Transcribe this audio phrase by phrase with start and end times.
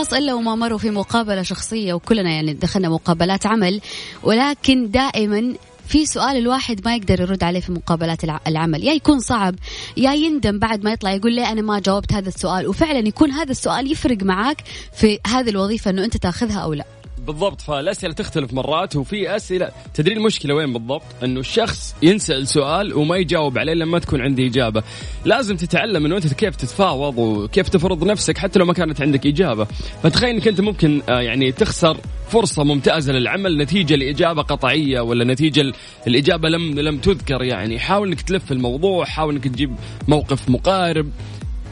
[0.00, 3.80] الأشخاص إلا وما مروا في مقابلة شخصية وكلنا يعني دخلنا مقابلات عمل.
[4.22, 5.54] ولكن دائما
[5.88, 8.84] في سؤال الواحد ما يقدر يرد عليه في مقابلات الع- العمل.
[8.84, 9.54] يا يكون صعب
[9.96, 12.68] يا يندم بعد ما يطلع يقول لي أنا ما جاوبت هذا السؤال.
[12.68, 14.62] وفعلا يكون هذا السؤال يفرق معاك
[14.96, 16.84] في هذه الوظيفة أنه أنت تأخذها أو لا.
[17.26, 23.16] بالضبط فالأسئلة تختلف مرات وفي أسئلة تدري المشكلة وين بالضبط؟ إنه الشخص ينسأل سؤال وما
[23.16, 24.82] يجاوب عليه لما تكون عنده إجابة.
[25.24, 29.64] لازم تتعلم إنه أنت كيف تتفاوض وكيف تفرض نفسك حتى لو ما كانت عندك إجابة.
[30.02, 31.96] فتخيل إنك أنت ممكن آه، يعني تخسر
[32.28, 35.72] فرصة ممتازة للعمل نتيجة لإجابة قطعية ولا نتيجة
[36.06, 37.78] الإجابة لم لم تذكر يعني.
[37.78, 39.76] حاول إنك تلف الموضوع حاول إنك تجيب
[40.08, 41.10] موقف مقارب.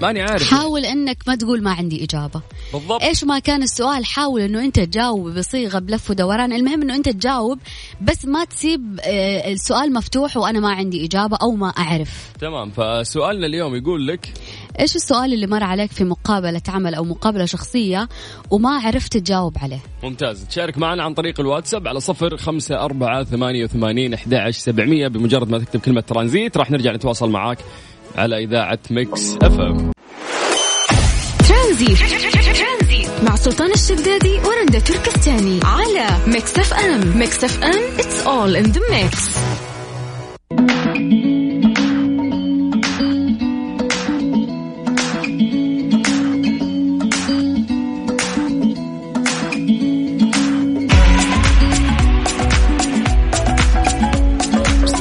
[0.02, 0.50] ماني عارف.
[0.50, 2.42] حاول أنك ما تقول ما عندي إجابة.
[2.72, 3.02] بالضبط.
[3.02, 6.52] إيش ما كان السؤال حاول إنه أنت تجاوب بصيغة بلف ودوران.
[6.52, 7.58] المهم إنه أنت تجاوب
[8.00, 12.32] بس ما تسيب آه، السؤال مفتوح وأنا ما عندي إجابة أو ما أعرف.
[12.40, 12.70] تمام.
[12.70, 14.32] فسؤالنا اليوم يقول لك
[14.80, 18.08] إيش السؤال اللي مر عليك في مقابلة عمل أو مقابلة شخصية
[18.50, 20.44] وما عرفت تجاوب عليه؟ ممتاز.
[20.44, 25.50] تشارك معنا عن طريق الواتساب على صفر خمسة أربعة ثمانية وثمانين أحد عشر سبعمية بمجرد
[25.50, 26.56] ما تكتب كلمة ترانزيت.
[26.56, 27.58] راح نرجع نتواصل معاك
[28.16, 29.92] على إذاعة ميكس أف أم
[31.48, 31.96] ترانزيت.
[33.22, 38.72] مع سلطان الشدادي ورندا تركستاني على ميكس اف ام ميكس اف ام it's all in
[38.72, 39.38] the mix.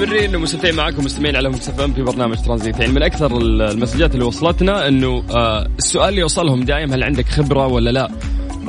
[0.07, 2.79] مستمرين ومستمتعين معاكم مستمعين على ميكس إف إم في برنامج ترانزيت.
[2.79, 7.27] يعني من أكثر ال messages اللي وصلتنا إنه آه السؤال اللي يوصلهم دائما هل عندك
[7.29, 8.11] خبرة ولا لا؟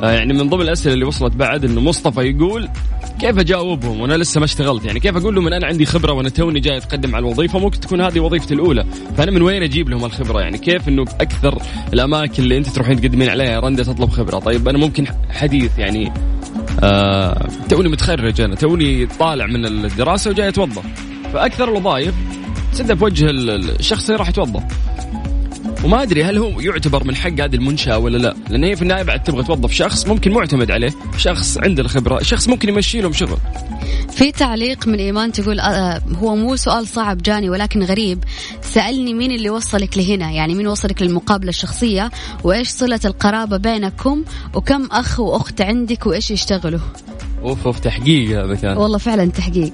[0.03, 2.69] آه يعني من ضمن الأسئلة اللي وصلت بعد إنه مصطفى يقول
[3.19, 4.85] كيف أجاوبهم؟ وأنا لسه ما اشتغلت.
[4.85, 7.79] يعني كيف أقول لهم ان أنا عندي خبرة وأنا توني جاي أتقدم على الوظيفة ممكن
[7.79, 8.85] تكون هذه وظيفتي الأولى.
[9.17, 11.61] فأنا من وين أجيب لهم الخبرة؟ يعني كيف إنه باكثر
[11.93, 16.13] الأماكن اللي أنت تروحين تقدمين عليها يا رندا تطلب خبرة؟ طيب أنا ممكن حديث يعني
[16.83, 20.83] آه توني متخرج أنا توني طالع من الدراسة وجاي اتوظف
[21.33, 22.13] فأكثر الوظائف
[22.73, 24.63] تسدها في وجه ال- ال- الشخص اللي راح يتوظف
[25.83, 28.35] وما أدري هل هو يعتبر من حق هذه المنشأة ولا لا.
[28.49, 32.47] لأن هي في النهاية بعد تبغى توظف شخص ممكن معتمد عليه شخص عنده الخبرة شخص
[32.47, 33.37] ممكن يمشي لهم شغل.
[34.11, 38.23] في تعليق من إيمان تقول آه هو مو سؤال صعب جاني ولكن غريب.
[38.61, 42.11] سألني مين اللي وصلك لهنا؟ يعني مين وصلك للمقابلة الشخصية؟
[42.43, 44.23] وإيش صلة القرابة بينكم؟
[44.53, 46.79] وكم أخ وأخت عندك؟ وإيش يشتغلوا؟
[47.43, 48.77] أوف أوف تحقيق هذا كان.
[48.77, 49.73] والله فعلا تحقيق.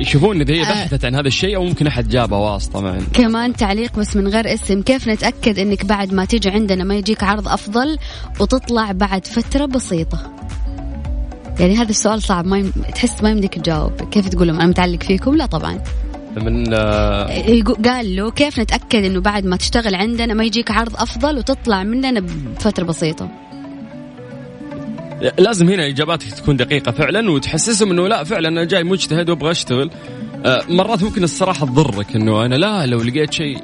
[0.00, 0.64] يشوفون إذا هي آه.
[0.64, 4.54] بحثت عن هذا الشيء أو ممكن أحد جابها واسطة معنا كمان تعليق بس من غير
[4.54, 4.82] اسم.
[4.82, 7.98] كيف نتأكد إنك بعد ما تيجي عندنا ما يجيك عرض أفضل
[8.40, 10.32] وتطلع بعد فترة بسيطة؟
[11.60, 12.72] يعني هذا السؤال صعب ما يم...
[12.94, 13.92] تحس ما يمديك تجاوب.
[14.10, 15.78] كيف تقول لهم؟ أنا متعلق فيكم؟ لا طبعا.
[16.36, 21.38] من آه، قال له كيف نتأكد إنه بعد ما تشتغل عندنا ما يجيك عرض أفضل
[21.38, 23.45] وتطلع مننا بفترة بسيطة؟
[25.38, 29.90] لازم هنا اجاباتك تكون دقيقة فعلا وتحسسهم إنه لا فعلا أنا جاي مجتهد وأبغى أشتغل.
[30.44, 33.58] آه، مرات ممكن الصراحة تضرك إنه أنا لا لو لقيت شيء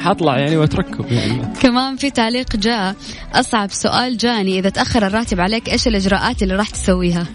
[0.00, 1.06] حطلع يعني وأتركه.
[1.10, 2.94] يعني كمان في تعليق جاء.
[3.34, 7.26] أصعب سؤال جاني إذا تأخر الراتب عليك إيش الإجراءات اللي راح تسويها؟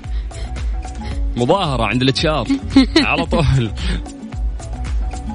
[1.37, 2.25] مظاهرة عند ال HR
[3.09, 3.71] على طول.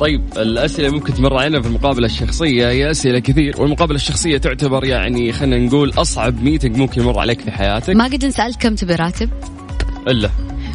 [0.01, 2.69] طيب الأسئلة ممكن تمر علينا في المقابلة الشخصية.
[2.69, 7.51] هي أسئلة كثير والمقابلة الشخصية تعتبر يعني خلينا نقول أصعب meeting ممكن يمر عليك في
[7.51, 7.97] حياتك.
[7.97, 9.31] ما قد انسألت كم تبي راتب؟
[10.09, 10.31] إلا.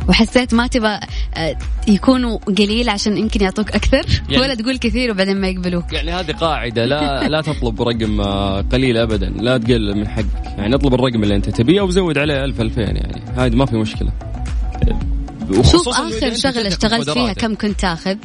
[0.09, 1.00] وحسيت ما تبغى
[1.35, 1.56] آه،
[1.88, 6.32] يكونوا قليل عشان يمكن يعطوك أكثر؟ يعني- ولا تقول كثير وبعدين ما يقبلوك؟ يعني هذه
[6.32, 10.26] قاعدة لا لا تطلب رقم آه، قليل ابدا لا تقلل من حقك.
[10.58, 13.22] يعني اطلب الرقم اللي أنت تبيه وزود عليه 1000 2000 يعني.
[13.38, 14.11] هذه ما في مشكلة.
[15.72, 17.34] شوف آخر شغلة اشتغلت فيها.
[17.34, 18.16] كم كنت تاخذ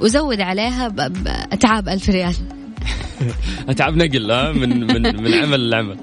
[0.00, 2.34] وزود عليها ب- باتعاب ألف ريال
[3.68, 5.96] أتعب نقل من من من عمل لعمل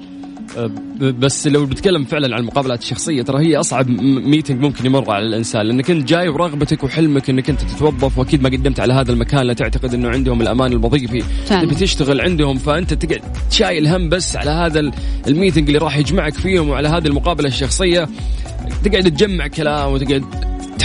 [0.58, 0.70] أه،
[1.00, 5.66] بس لو بتكلم فعلا عن المقابلات الشخصية ترى هي أصعب ميتنج ممكن يمر على الإنسان
[5.66, 9.52] لأنك أنت جاي ورغبتك وحلمك إنك أنت تتوظف وأكيد ما قدمت على هذا المكان لا
[9.52, 11.22] تعتقد إنه عندهم الأمان الوظيفي.
[11.48, 14.92] تبي تشتغل عندهم فأنت تقعد شايل هم بس على هذا ال-
[15.28, 18.08] ال meeting اللي راح يجمعك فيهم وعلى هذه المقابلة الشخصية
[18.84, 20.24] تقعد تجمع كلام وتقعد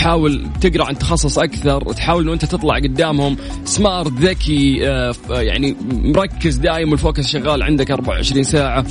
[0.02, 3.38] تحاول تقرأ عن تخصص أكثر تحاول إنه أنت تطلع قدامهم.
[3.66, 8.86] smart ذكي آه، يعني مركز دائما وال focus شغال عندك 24 ساعة.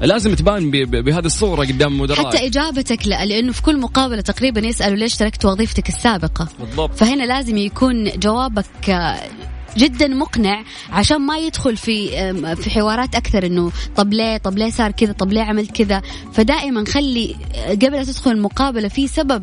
[0.00, 4.96] لازم تبان بهذه الصورة قدام المدراء حتى إجابتك لا لأنه في كل مقابلة تقريبا يسألوا
[4.96, 6.48] ليش تركت وظيفتك السابقة.
[6.60, 6.94] بالضبط.
[6.94, 9.16] فهنا لازم يكون جوابك آه،
[9.76, 12.08] جدا مقنع عشان ما يدخل في
[12.56, 16.02] في حوارات أكثر إنه طب ليه؟ طب ليه صار كذا؟ طب ليه عملت كذا؟
[16.32, 19.42] فدائما خلي آه، قبل لا تدخل المقابلة في سبب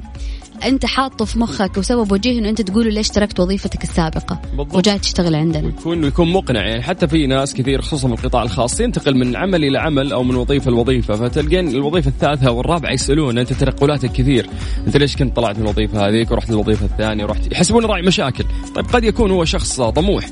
[0.66, 4.76] أنت حاطه في مخك وسبب وجيه إنه أنت تقول ليش تركت وظيفتك السابقة؟ بالضبط.
[4.76, 5.68] وجاي تشتغل عندنا.
[5.68, 6.66] يكون يكون مقنع.
[6.68, 10.24] يعني حتى في ناس كثير خصوصا في القطاع الخاص ينتقل من عمل إلى عمل أو
[10.24, 11.16] من وظيفة لوظيفة.
[11.16, 14.50] فتلقين الوظيفة الثالثة والرابعة يسألون أنت تنقلاتك كثير.
[14.88, 18.46] أنت ليش كنت طلعت من الوظيفة هذيك ورحت للوظيفة الثانية ورحت يحسبون راعي مشاكل.
[18.76, 20.26] طيب قد يكون هو شخص طموح.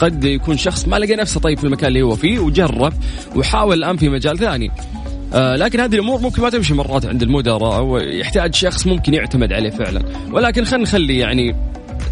[0.00, 2.92] قد يكون شخص ما لقى نفسه طيب في المكان اللي هو فيه وجرب
[3.36, 4.70] وحاول الآن في مجال ثاني.
[5.34, 9.70] آه لكن هذه الأمور ممكن ما تمشي مرات عند المدراء ويحتاج شخص ممكن يعتمد عليه
[9.70, 10.02] فعلا.
[10.32, 11.54] ولكن خلينا نخلي يعني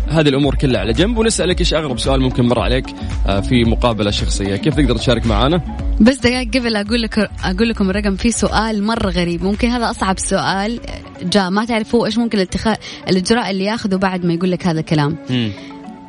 [0.08, 2.84] هذه الأمور كلها على جنب ونسألك إيش أغرب سؤال ممكن مر عليك
[3.26, 4.56] آه، في مقابلة شخصية.
[4.56, 5.60] كيف تقدر تشارك معنا
[6.00, 9.44] بس دقائق قبل أقول لك أقول لكم الرقم في سؤال مره غريب.
[9.44, 10.80] ممكن هذا أصعب سؤال
[11.22, 12.74] جاء ما تعرفوا إيش ممكن الاتخاذ
[13.08, 15.16] الإجراء اللي ياخذه بعد ما يقول لك هذا الكلام.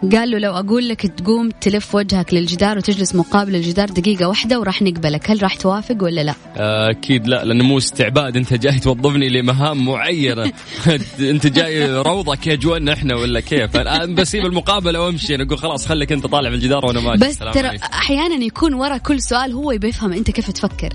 [0.01, 4.81] قال له لو أقول لك تقوم تلف وجهك للجدار وتجلس مقابل الجدار دقيقة واحدة وراح
[4.81, 5.31] نقبلك.
[5.31, 6.35] هل راح توافق ولا لا؟
[6.89, 8.37] أكيد لا لأنه مو استعباد.
[8.37, 10.51] أنت جاي توظفني لمهام معينه
[11.19, 15.35] أنت جاي روضه كيجوان إحنا ولا كيف؟ الآن بسيب المقابلة وامشي.
[15.35, 17.19] أنا أقول خلاص خليك أنت طالع بالجدار وأنا ماشي.
[17.19, 20.93] بس ترى أحيانا يكون ورا كل سؤال هو بيفهم أنت كيف تفكر.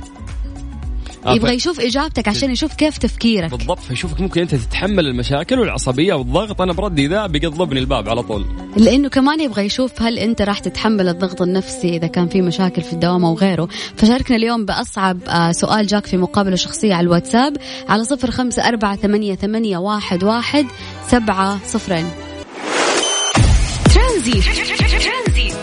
[1.35, 3.51] يبغى يشوف إجابتك عشان يشوف كيف تفكيرك.
[3.51, 6.61] بالضبط فيشوفك ممكن أنت تتحمل المشاكل والعصبية والضغط.
[6.61, 8.47] أنا بردي ذا بيقضبني الباب على طول.
[8.77, 12.93] لأنه كمان يبغى يشوف هل أنت راح تتحمل الضغط النفسي إذا كان في مشاكل في
[12.93, 13.69] الدوام أو غيره.
[13.97, 17.57] فشاركنا اليوم بأصعب آه، سؤال جاك في مقابله شخصية على الواتساب
[17.89, 20.67] على صفر خمسة أربعة ثمانية, ثمانية واحد, واحد
[21.09, 22.07] سبعة صفرين.
[23.95, 24.41] ترانزيت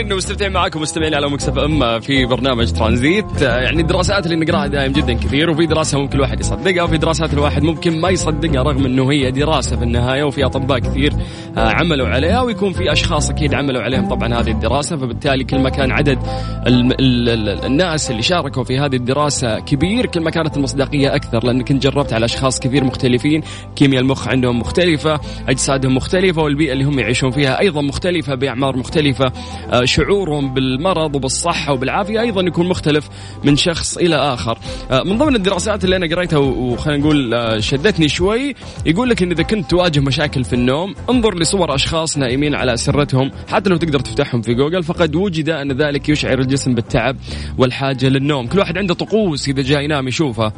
[0.00, 3.42] مستمرين ومستمتعين معاكم مستمعين على ميكس اف أم في برنامج ترانزيت.
[3.42, 7.62] يعني الدراسات اللي نقراها دائما جدا كثير وفي دراسة ممكن الواحد يصدقها وفي دراسات الواحد
[7.62, 11.12] ممكن ما يصدقها رغم إنه هي دراسة في النهاية وفي أطباء كثير
[11.56, 14.96] آه، عملوا عليها ويكون في أشخاص أكيد عملوا عليهم طبعا هذه الدراسة.
[14.96, 16.18] فبالتالي كل ما كان عدد
[16.66, 21.44] ال ال ال الناس اللي شاركوا في هذه الدراسة كبير كل ما كانت المصداقية أكثر
[21.44, 23.42] لأنك كنت جربت على أشخاص كثير مختلفين
[23.76, 29.32] كيمياء المخ عندهم مختلفة أجسادهم مختلفة والبيئة اللي هم يعيشون فيها أيضا مختلفة بأعمار مختلفة
[29.72, 33.08] آه، شعورهم بالمرض وبالصحة وبالعافية أيضا يكون مختلف
[33.44, 34.58] من شخص إلى آخر.
[34.90, 38.54] آه، من ضمن الدراسات اللي أنا قريتها وخلينا نقول آه، شدتني شوي
[38.86, 43.30] يقول لك إن إذا كنت تواجه مشاكل في النوم انظر لصور أشخاص نائمين على أسرتهم
[43.48, 47.16] حتى لو تقدر تفتحهم في جوجل فقد وجد أن ذلك يشعر الجسم بالتعب
[47.58, 48.46] والحاجة للنوم.
[48.46, 50.52] كل واحد عنده طقوس إذا جاي ينام يشوفها.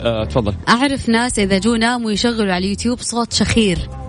[0.00, 0.54] أه، تفضل.
[0.68, 3.99] أعرف ناس إذا جو ناموا يشغلوا على اليوتيوب صوت شخير.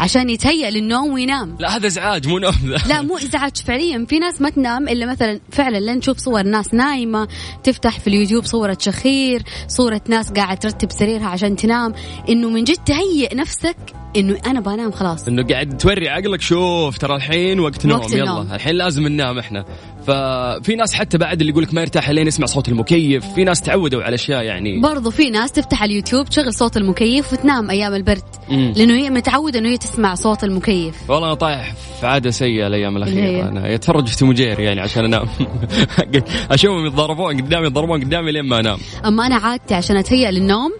[0.00, 1.56] عشان يتهيأ للنوم وينام.
[1.58, 2.54] لا هذا إزعاج مو نوم.
[2.88, 4.06] لا مو إزعاج فعليا.
[4.08, 7.28] في ناس ما تنام إلا مثلا فعلا لين نشوف صور ناس نايمة
[7.64, 11.94] تفتح في اليوتيوب صورة شخير صورة ناس قاعد ترتب سريرها عشان تنام.
[12.28, 13.76] إنه من جد تهيئ نفسك
[14.16, 15.28] إنه أنا بنام خلاص.
[15.28, 18.42] إنه قاعد توري عقلك شوف ترى الحين وقت نوم وقت النوم.
[18.42, 19.64] يلا الحين لازم ننام إحنا.
[20.06, 23.60] ففي ناس حتى بعد اللي يقول لك ما يرتاح لين يسمع صوت المكيف في ناس
[23.60, 24.80] تعودوا على أشياء يعني.
[24.80, 28.72] برضو في ناس تفتح اليوتيوب تشغل صوت المكيف وتنام أيام البرد مم.
[28.76, 31.10] لأنه هي متعودة إنه هي تسمع صوت المكيف.
[31.10, 33.48] والله أنا طايح في عادة سيئة الأيام الأخيرة.
[33.48, 35.26] أنا اتفرج في توم يعني عشان أنام.
[36.50, 38.78] أشوفهم يتضاربون قدامي يتضاربون قدامي لين ما أنام.
[39.04, 40.72] أما أنا عادتي عشان أتهيأ للنوم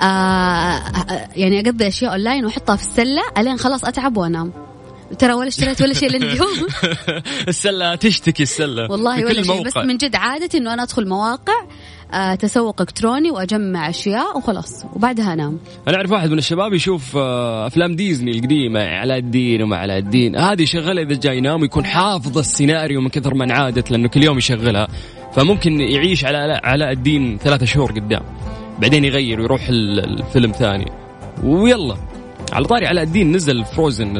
[0.00, 0.82] آه،
[1.36, 4.52] يعني أقضي أشياء أونلاين وأحطها في السلة ألين خلاص أتعب وأنام.
[5.18, 6.66] ترى ولا اشتريت ولا شيء لليوم
[7.48, 8.90] السلة تشتكي السلة.
[8.90, 11.66] والله ولا شيء بس من جد عادتي انه أنا أدخل مواقع
[12.12, 15.58] آه تسوق إلكتروني وأجمع أشياء وخلاص وبعدها أنام.
[15.88, 20.36] أنا أعرف واحد من الشباب يشوف آه أفلام ديزني القديمة علاء الدين وما علاء الدين.
[20.36, 24.38] هذه يشغلها إذا جاي ينام ويكون حافظ السيناريو من كثر ما انعادت لأنه كل يوم
[24.38, 24.88] يشغلها.
[25.32, 28.22] فممكن يعيش على علاء الدين ثلاثة شهور قدام.
[28.78, 30.92] بعدين يغير ويروح الفيلم ثاني.
[31.44, 32.11] ويلا.
[32.52, 34.16] على طاري علاء الدين نزل فروزن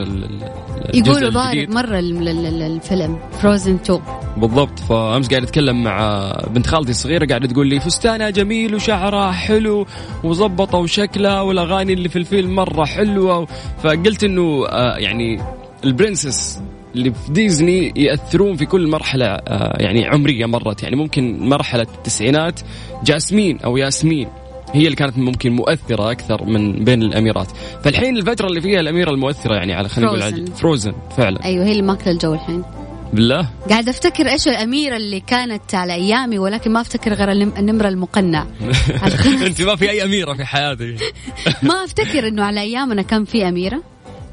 [0.94, 4.00] يقولوا ضارب مرة الفيلم فروزن 2
[4.36, 9.86] بالضبط فأمس قاعد اتكلم مع بنت خالتي الصغيرة قاعدة تقول لي فستانها جميل وشعرها حلو
[10.24, 13.46] وظبطة وشكلها والأغاني اللي في الفيلم مرة حلوة
[13.82, 15.42] فقلت إنه آه، يعني
[15.84, 16.62] البرنسس
[16.94, 20.82] اللي في ديزني يأثرون في كل مرحلة آه، يعني عمرية مرت.
[20.82, 22.60] يعني ممكن مرحلة التسعينات
[23.04, 24.28] جاسمين أو ياسمين.
[24.72, 27.48] هي اللي كانت ممكن مؤثرة أكثر من بين الأميرات.
[27.84, 31.44] فالحين الفترة اللي فيها الأميرة المؤثرة يعني على خلينا نقول فروزن فعلا.
[31.44, 32.62] أيوه هي اللي ماكلة الجو الحين.
[33.12, 38.46] بالله؟ قاعد أفتكر إيش الأميرة اللي كانت على أيامي ولكن ما أفتكر غير النمر المقنع
[39.46, 41.14] أنت ما في أي أميرة في حياتك.
[41.62, 43.82] ما أفتكر إنه على أيامنا كان في أميرة.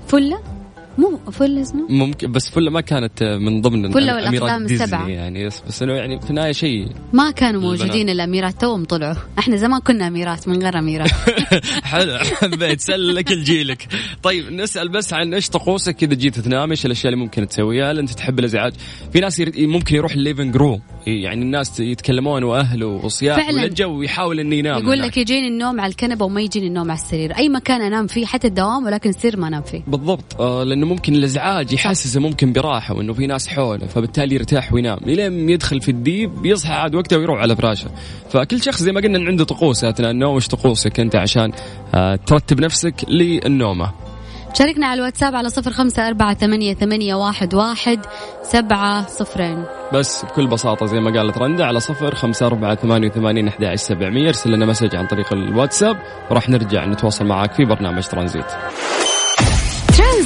[0.07, 0.58] فلة؟
[0.99, 5.07] مو فل اسمه؟ ممكن بس فل ما كانت من ضمن فل والاقلام السبعة.
[5.07, 5.47] يعني.
[5.47, 9.15] بس إنه يعني في النهاية شيء ما كانوا موجودين الأميرات توهم طلعوا.
[9.39, 11.11] إحنا زمان كنا أميرات من غير أميرات.
[11.91, 12.17] حلو.
[12.17, 13.87] حبيت سلك لجيلك
[14.23, 17.99] طيب نسأل بس عن إيش طقوسك كذا جيت تنام إيش الأشياء اللي ممكن تسويها؟ هل
[17.99, 18.73] أنت تحب الأزعاج؟
[19.13, 24.55] في ناس ممكن يروح ال living room يعني الناس يتكلمون وأهله وصياح والجو ويحاول إنه
[24.55, 27.37] ينام يقول لك يجيني النوم على الكنبة وما يجيني النوم على السرير.
[27.37, 29.81] أي مكان أنام فيه حتى الدوام ولكن السرير ما أنام فيه.
[29.87, 30.41] بالضبط.
[30.41, 34.97] آه لأنه ممكن الازعاج يحسسه ممكن براحة وإنه في ناس حوله فبالتالي يرتاح وينام.
[35.07, 37.87] إلين يدخل في ال deep يصحى عاد وقته ويروح على فراشه.
[38.29, 41.51] فكل شخص زي ما قلنا عنده طقوس أثناء النوم وش طقوسك أنت عشان
[41.95, 43.91] آه ترتب نفسك للنومة.
[44.53, 47.99] شاركنا على الواتساب على صفر خمسة أربعة ثمانية, ثمانية واحد, واحد
[48.43, 49.63] سبعة صفرين.
[49.93, 54.27] بس بكل بساطة زي ما قالت رندا على صفر خمسة أربعة ثمانية وثمانين أحد سبعمية
[54.27, 55.97] ارسل لنا message عن طريق الواتساب
[56.31, 58.45] وراح نرجع نتواصل معك في برنامج ترانزيت.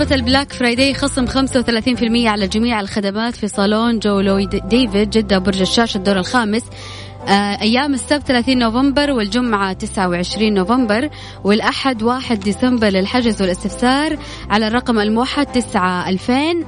[0.00, 5.60] بمناسبة ال Black Friday خصم 35% على جميع الخدمات في صالون جولو ديفيد جدة برج
[5.60, 6.62] الشاشة الدور الخامس.
[7.28, 11.10] آه، أيام السبت 30 نوفمبر والجمعة 29 نوفمبر
[11.44, 14.16] والأحد 1 ديسمبر للحجز والاستفسار
[14.50, 16.64] على الرقم الموحد 9 2000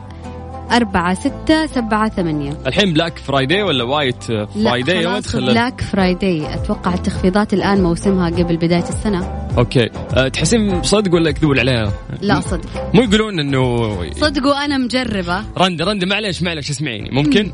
[0.73, 2.53] أربعة ستة سبعة ثمانية.
[2.67, 4.25] الحين Black Friday ولا White
[4.65, 9.42] Friday لا Black Friday أتوقع التخفيضات الآن موسمها قبل بداية السنة.
[9.59, 9.91] okay.
[10.17, 12.95] أه تحسين صدق ولا يكذبون عليها؟ لا صدق.
[12.95, 15.45] مو يقولون إنه صدقوا أنا مجربة.
[15.59, 17.11] رند رند معلش معلش اسمعيني.
[17.13, 17.53] ممكن؟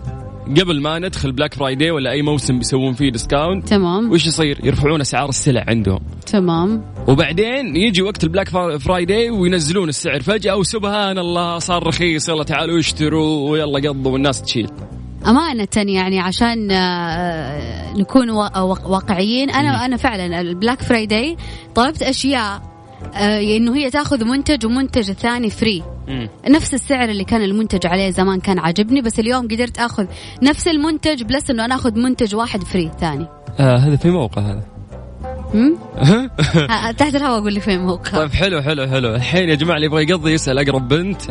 [0.48, 4.10] قبل ما ندخل Black Friday ولا أي موسم بيسوون فيه discount تمام.
[4.10, 6.00] وش يصير؟ يرفعون أسعار السلع عندهم.
[6.26, 6.84] تمام.
[7.08, 12.78] وبعدين يجي وقت ال Black Friday وينزلون السعر فجأة وسبحان الله صار رخيص يلا تعالوا
[12.78, 14.70] اشتروا ويلا قضوا والناس تشيل.
[15.26, 19.50] أمانة يعني عشان آه، نكون واقعيين.
[19.50, 21.36] أنا أنا فعلا ال Black Friday
[21.74, 22.62] طلبت أشياء
[23.14, 26.28] آه، إنه هي تأخذ منتج ومنتج الثاني free مم.
[26.48, 30.06] نفس السعر اللي كان المنتج عليه زمان كان عاجبني بس اليوم قدرت أخذ
[30.42, 33.26] نفس المنتج plus إنه أنا أخذ منتج واحد free ثاني.
[33.60, 34.62] آه هذا في موقع هذا.
[36.98, 38.10] تحت الهواء أقول لي في موقع.
[38.10, 39.14] طيب حلو حلو حلو.
[39.14, 41.22] الحين يا جماعة اللي يبغى يقضي يسأل أقرب بنت.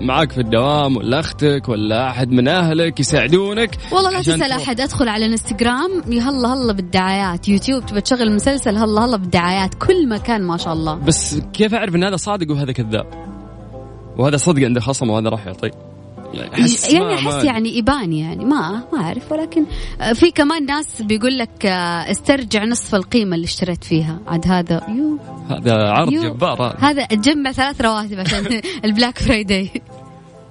[0.00, 5.08] معك في الدوام ولا أختك ولا أحد من أهلك يساعدونك والله لا تسال أحد أدخل
[5.08, 6.02] على الانستغرام.
[6.02, 7.48] هلا هلا بالدعايات.
[7.48, 9.74] يوتيوب تبى تشغل مسلسل هلا هلا بالدعايات.
[9.74, 10.94] كل مكان ما شاء الله.
[10.94, 13.06] بس كيف أعرف إن هذا صادق وهذا كذاب؟
[14.18, 15.70] وهذا صدق عنده خصم وهذا راح يعطي.
[16.34, 19.32] يعني أحس يعني أحس يعني يبان يعني ما ما أعرف.
[19.32, 19.64] ولكن
[20.14, 24.18] في كمان ناس بيقول لك آه، استرجع نصف القيمة اللي اشتريت فيها.
[24.26, 25.18] عاد هذا يو
[25.50, 26.76] هذا عرض يو جبار.
[26.78, 29.70] هذا تجمع ثلاث رواتب عشان ال Black Friday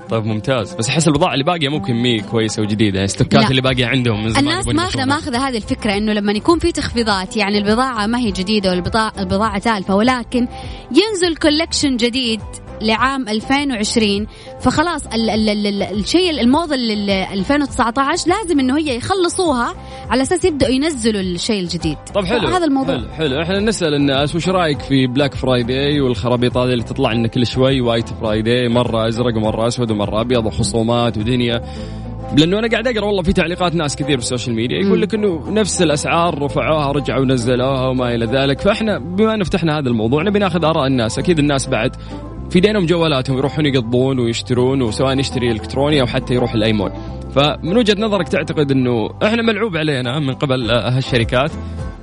[0.10, 0.74] طيب ممتاز.
[0.74, 2.96] بس أحس البضاعه اللي باقيه ممكن مي كويسة وجديدة.
[2.96, 6.60] يعني الستوكات اللي باقية عندهم من زمان الناس ماخذه ماخذة هذه الفكرة إنه لما يكون
[6.60, 10.48] في تخفيضات يعني البضاعة ما هي جديدة والبضاعه البضاعة تالفة ولكن
[10.92, 12.42] ينزل collection جديد
[12.82, 14.28] لعام 2020
[14.60, 19.76] فخلاص ال ال ال الشيء الموضة 2019 لازم إنه هي يخلصوها
[20.10, 21.98] على أساس يبدأوا ينزلوا الشيء الجديد.
[22.16, 22.48] طب حلو.
[22.48, 22.96] هذا الموضوع.
[22.96, 23.42] حلو, حلو.
[23.42, 27.82] إحنا نسأل الناس وش رأيك في Black Friday والخرابيط هذه اللي تطلع لنا كل شوي؟
[27.82, 31.62] White Friday مرة أزرق ومرة أسود ومرة أبيض وخصومات ودنيا.
[32.38, 35.14] لأنه أنا قاعد أقرأ والله في تعليقات ناس كثير في ال social media يقول لك
[35.14, 38.62] إنه نفس الأسعار رفعوها رجعوا نزلوها وما إلى ذلك.
[38.62, 41.20] فإحنا بما ان فتحنا هذا الموضوع نبي ناخذ آراء الناس.
[41.20, 41.96] أكيد الناس بعد
[42.50, 46.92] في دينهم جوالاتهم يروحون يقضون ويشترون وسواء يشتري إلكتروني أو حتى يروح الاي مول
[47.36, 51.52] فمن وجهة نظرك تعتقد إنه إحنا ملعوب علينا من قبل هالشركات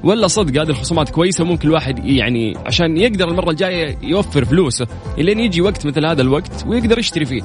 [0.05, 4.87] ولا صدق هذه الخصومات كويسة ممكن الواحد يعني عشان يقدر المرة الجاية يوفر فلوسه
[5.19, 7.43] الين يجي وقت مثل هذا الوقت ويقدر يشتري فيه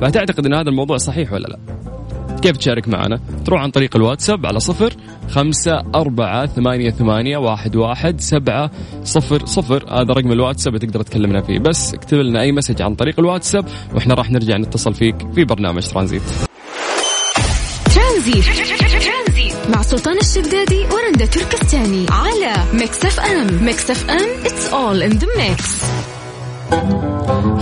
[0.00, 1.58] فتعتقد إن هذا الموضوع صحيح ولا لا؟
[2.42, 4.92] كيف تشارك معنا؟ تروح عن طريق الواتساب على صفر
[5.28, 8.70] خمسة أربعة ثمانية ثمانية واحد واحد سبعة
[9.04, 9.84] صفر صفر.
[9.88, 11.58] هذا رقم الواتساب تقدر تكلمنا فيه.
[11.58, 15.88] بس اكتب لنا أي message عن طريق الواتساب وإحنا راح نرجع نتصل فيك في برنامج
[15.88, 16.22] ترانزيت.
[17.94, 18.44] ترانزيت.
[19.70, 23.64] مع سلطان الشدادي ورندا تركستاني على Mix FM.
[23.64, 25.84] Mix FM it's all in the mix.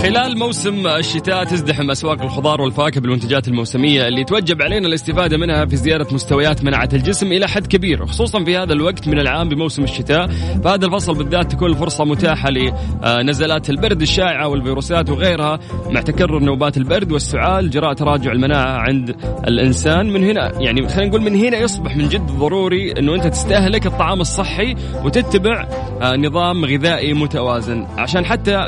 [0.02, 5.76] خلال موسم الشتاء تزدحم أسواق الخضار والفواكه بالمنتجات الموسمية اللي توجب علينا الاستفادة منها في
[5.76, 10.26] زياده مستويات مناعة الجسم إلى حد كبير خصوصا في هذا الوقت من العام بموسم الشتاء.
[10.64, 15.58] فهذا الفصل بالذات تكون الفرصه متاحة لنزلات البرد الشائعة والفيروسات وغيرها
[15.90, 19.16] مع تكرر نوبات البرد والسعال جراء تراجع المناعة عند
[19.48, 20.12] الإنسان.
[20.12, 24.20] من هنا يعني خلينا نقول من هنا يصبح من جد ضروري إنه أنت تستهلك الطعام
[24.20, 24.74] الصحي
[25.04, 25.68] وتتبع
[26.02, 27.86] آه، نظام غذائي متوازن.
[27.98, 28.66] عشان حتى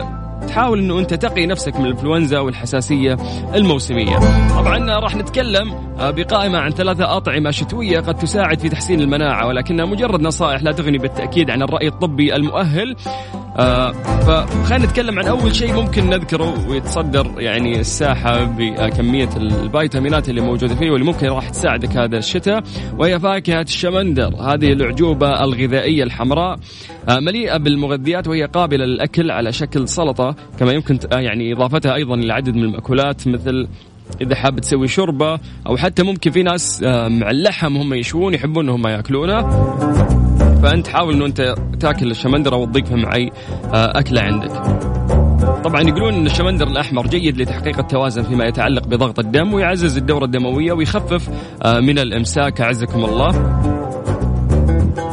[0.48, 3.16] تحاول إنه أنت تقي نفسك من الإنفلونزا والحساسية
[3.54, 4.18] الموسمية.
[4.56, 10.20] طبعا راح نتكلم بقائمة عن ثلاثة أطعمة شتوية قد تساعد في تحسين المناعة ولكنها مجرد
[10.20, 12.96] نصائح لا تغني بالتأكيد عن الرأي الطبي المؤهل.
[13.56, 20.74] آه فخلينا نتكلم عن أول شيء ممكن نذكره ويتصدر يعني الساحة بكمية الفيتامينات اللي موجودة
[20.74, 22.62] فيه واللي ممكن راح تساعدك هذا الشتاء
[22.98, 26.58] وهي فاكهة الشمندر هذه الأعجوبة الغذائية الحمراء
[27.08, 32.16] آه مليئة بالمغذيات وهي قابلة للأكل على شكل سلطة كما يمكن آه، يعني إضافتها أيضا
[32.16, 33.68] لعدد من المأكولات مثل
[34.20, 38.64] إذا حاب تسوي شوربة أو حتى ممكن في ناس آه، مع اللحم هم يشوون يحبون
[38.64, 39.42] إنهم يأكلونه
[40.62, 43.30] فأنت حاول إنه أنت تاكل الشمندره وتضيفها اي
[43.74, 44.50] آه، أكلة عندك.
[45.64, 50.72] طبعا يقولون إن الشمندر الأحمر جيد لتحقيق التوازن فيما يتعلق بضغط الدم ويعزز الدورة الدموية
[50.72, 51.28] ويخفف
[51.64, 53.79] من الإمساك أعزكم الله.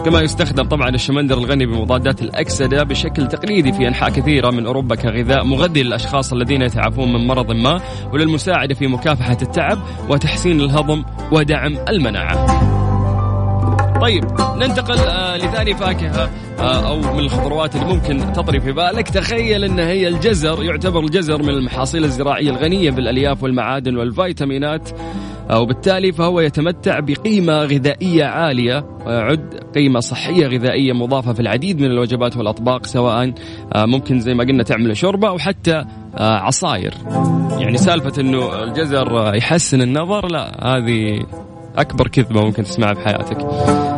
[0.05, 5.43] كما يستخدم طبعا الشمندر الغني بمضادات الأكسدة بشكل تقليدي في أنحاء كثيرة من أوروبا كغذاء
[5.43, 7.81] مغذي للأشخاص الذين يتعافون من مرض ما
[8.13, 12.47] وللمساعدة في مكافحة التعب وتحسين الهضم ودعم المناعة.
[14.01, 14.23] طيب
[14.57, 19.09] ننتقل آه لثاني فاكهة آه أو من الخضروات اللي ممكن تطري في بالك.
[19.09, 24.89] تخيل أن هي الجزر يعتبر الجزر من المحاصيل الزراعية الغنية بالألياف والمعادن والفيتامينات.
[25.51, 32.37] وبالتالي فهو يتمتع بقيمة غذائية عالية ويعد قيمة صحية غذائية مضافة في العديد من الوجبات
[32.37, 33.33] والأطباق سواء
[33.73, 35.85] آه، ممكن زي ما قلنا تعمل شوربة أو حتى
[36.15, 36.93] آه، عصاير.
[37.59, 41.25] يعني سالفة أنه الجزر يحسن النظر لا هذه
[41.75, 43.96] أكبر كذبة ممكن تسمعها طيب آه،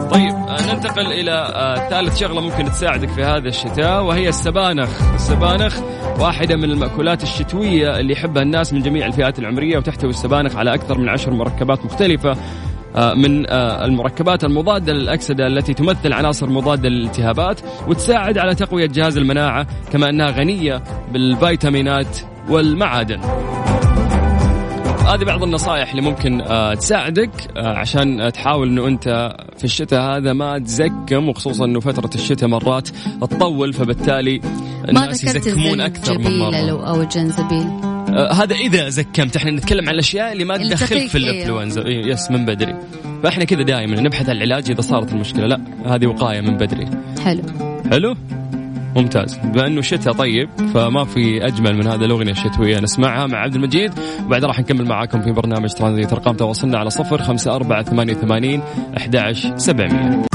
[0.80, 5.14] ننتقل إلى آه، ثالث شغلة ممكن تساعدك في هذا الشتاء وهي السبانخ.
[5.14, 5.80] السبانخ
[6.20, 10.98] واحدة من المأكولات الشتوية اللي يحبها الناس من جميع الفئات العمرية وتحتوي السبانخ على أكثر
[10.98, 12.38] من عشر مركبات مختلفة
[12.96, 19.68] آه، من المركبات المضادة للأكسدة التي تمثل عناصر مضادة للالتهابات وتساعد على تقوية جهاز المناعة
[19.92, 22.18] كما أنها غنية بالفيتامينات
[22.50, 23.20] والمعادن.
[25.10, 30.34] هذه بعض النصائح اللي ممكن آه، تساعدك آه، عشان تحاول إنه أنت في الشتاء هذا
[30.34, 32.90] ما تزكم وخصوصا إنه فترة الشتاء مرات
[33.22, 34.42] تطول فبالتالي
[34.90, 36.88] الناس يزكمون أكثر من مرة.
[36.90, 37.68] أو الجنزبيل
[38.10, 41.86] آه هذا إذا زكمت إحنا نتكلم عن الأشياء اللي ما تدخلك في الإنفلونزا.
[41.86, 42.76] إيه يس من بدري.
[43.24, 45.48] فإحنا كذا دائما نبحث عن العلاج إذا صارت المشكلة.
[45.48, 46.88] لا هذه وقاية من بدري.
[47.24, 47.44] حلو.
[47.92, 48.16] حلو؟
[48.96, 49.38] ممتاز.
[49.38, 53.94] بما إنه شتاء طيب فما في أجمل من هذه الأغنية الشتويه نسمعها مع عبد المجيد.
[54.26, 58.62] وبعد راح نكمل معاكم في برنامج ترانزيت أرقام تواصلنا على صفر خمسة أربعة ثمانية وثمانين
[58.98, 60.26] أحد سبعمية.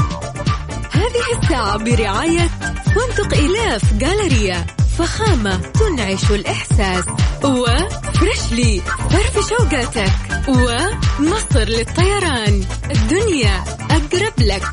[0.91, 2.47] هذه الساعة برعاية
[2.95, 4.65] فندق إلاف جالريا
[4.97, 7.03] فخامة تنعش الإحساس
[7.43, 10.11] وفريشلي فرف شوقاتك
[10.47, 12.63] ومصر للطيران.
[12.91, 14.63] الدنيا أقرب لك.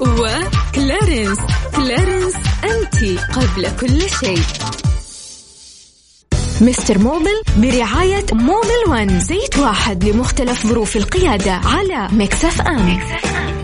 [0.00, 1.38] وكلارنس
[1.76, 4.42] كلارنس أنت قبل كل شيء.
[6.60, 13.55] Mister Mobil برعاية Mobil One زيت واحد لمختلف ظروف القيادة على Mix FM, Mix FM.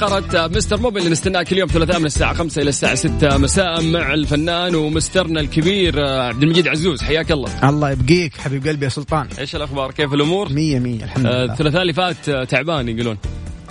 [0.00, 3.82] فقرة مستر موبل اللي نستناها كل يوم ثلاثاء من الساعة 5 إلى الساعة 6 مساء
[3.82, 7.02] مع الفنان ومسترنا الكبير عبد المجيد عزوز.
[7.02, 7.68] حياك الله.
[7.68, 9.28] الله يبقيك حبيب قلبي يا سلطان.
[9.38, 11.52] إيش الأخبار؟ كيف الأمور؟ مية مية الحمد لله.
[11.52, 13.18] الثلاثاء اللي فات تعبان يقولون.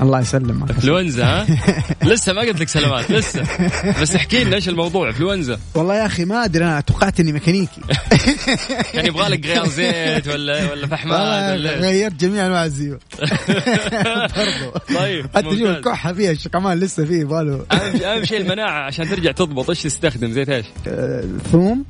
[0.01, 0.69] الله يسلمك.
[0.69, 1.45] انفلونزا ها؟
[2.09, 3.43] لسه ما قلت لك سلامات لسه.
[4.01, 7.81] بس احكي لنا إيش الموضوع انفلونزا والله يا أخي ما أدري أنا توقعت إني ميكانيكي.
[8.93, 13.01] يعني يبغى لك غيار زيت ولا ولا فحمان ولا غيرت جميع أنواع الزيوت.
[14.37, 14.79] برضو.
[14.95, 19.69] طيب حتى شوف الكحة فيها الشكمان لسه فيه باله أهم شيء المناعة عشان ترجع تضبط
[19.69, 21.83] إيش تستخدم زيت إيش؟ آه، ثوم.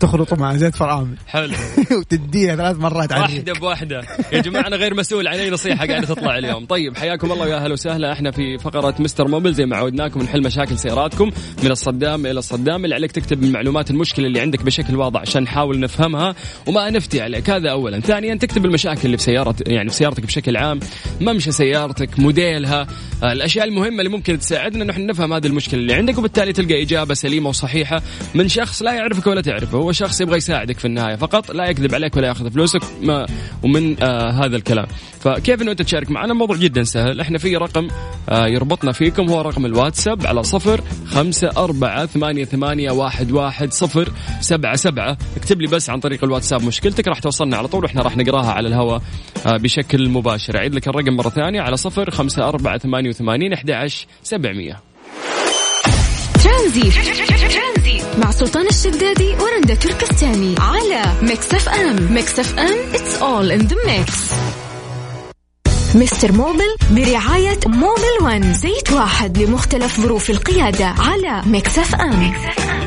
[0.00, 1.16] تخلطه مع زيت فرامل.
[1.26, 1.54] حلو.
[1.98, 4.02] وتديها ثلاث مرات على واحدة بواحدة.
[4.32, 5.28] يا جماعة أنا غير مسؤول.
[5.28, 6.66] عن اي نصيحة قاعدة تطلع اليوم.
[6.66, 8.12] طيب حياكم الله ويا أهلا وسهلا.
[8.12, 11.30] إحنا في فقرة مستر موبل زي ما عودناكم نحل مشاكل سياراتكم
[11.64, 12.84] من الصدام إلى الصدام.
[12.84, 16.34] اللي عليك تكتب المعلومات المشكلة اللي عندك بشكل واضح عشان نحاول نفهمها.
[16.66, 17.50] وما نفتي عليك.
[17.50, 18.00] هذا اولا.
[18.00, 20.80] ثانيا تكتب المشاكل اللي في سياره يعني في سيارتك بشكل عام.
[21.20, 22.86] ممشى سيارتك موديلها
[23.22, 26.18] الأشياء المهمة اللي ممكن تساعدنا نحن نفهم هذه المشكلة اللي عندك.
[26.18, 28.02] وبالتالي تلقى إجابة سليمة وصحيحة
[28.34, 29.85] من شخص لا يعرفك ولا تعرفه.
[29.86, 31.16] هو شخص يبغى يساعدك في النهاية.
[31.16, 33.26] فقط لا يكذب عليك ولا ياخذ فلوسك ما
[33.62, 34.86] ومن آه هذا الكلام.
[35.20, 37.20] فكيف إنه أنت تشارك معنا؟ الموضوع جدا سهل.
[37.20, 37.88] إحنا في رقم
[38.28, 39.30] آه يربطنا فيكم.
[39.30, 44.08] هو رقم الواتساب على صفر خمسة أربعة ثمانية, ثمانية واحد, واحد صفر
[44.40, 45.18] سبعة سبعة.
[45.36, 48.68] اكتب لي بس عن طريق الواتساب مشكلتك راح توصلنا على طول وإحنا راح نقراها على
[48.68, 49.02] الهواء
[49.46, 50.56] آه بشكل مباشر.
[50.56, 53.88] أعيد لك الرقم مرة ثانية على صفر خمسة أربعة ثمانية وثمانين أحد
[54.22, 54.80] سبعمية.
[56.46, 56.90] ترانزيت.
[58.18, 62.12] مع سلطان الشدادي ورندا تركستاني على Mix FM.
[62.12, 64.34] Mix FM it's all in the mix.
[65.94, 68.54] Mister Mobil برعاية Mobil One.
[68.54, 72.85] زيت واحد لمختلف ظروف القيادة على Mix FM, Mix FM.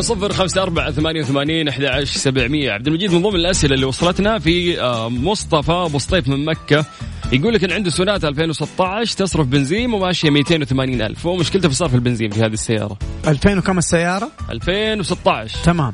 [0.00, 2.72] على صفر خمسة أربعة ثمانية وثمانين أحد سبعمية.
[2.72, 6.84] عبد المجيد من ضمن الأسئلة اللي وصلتنا في آه، مصطفى أبو سطيف من مكة.
[7.32, 11.26] يقول لك إن عنده سوناتا 2016 تصرف بنزين وماشية 280 ألف.
[11.26, 12.98] هو مشكلته في صرف البنزين في هذه السيارة.
[13.26, 15.92] 2000 وكم السيارة؟ 2016 تمام.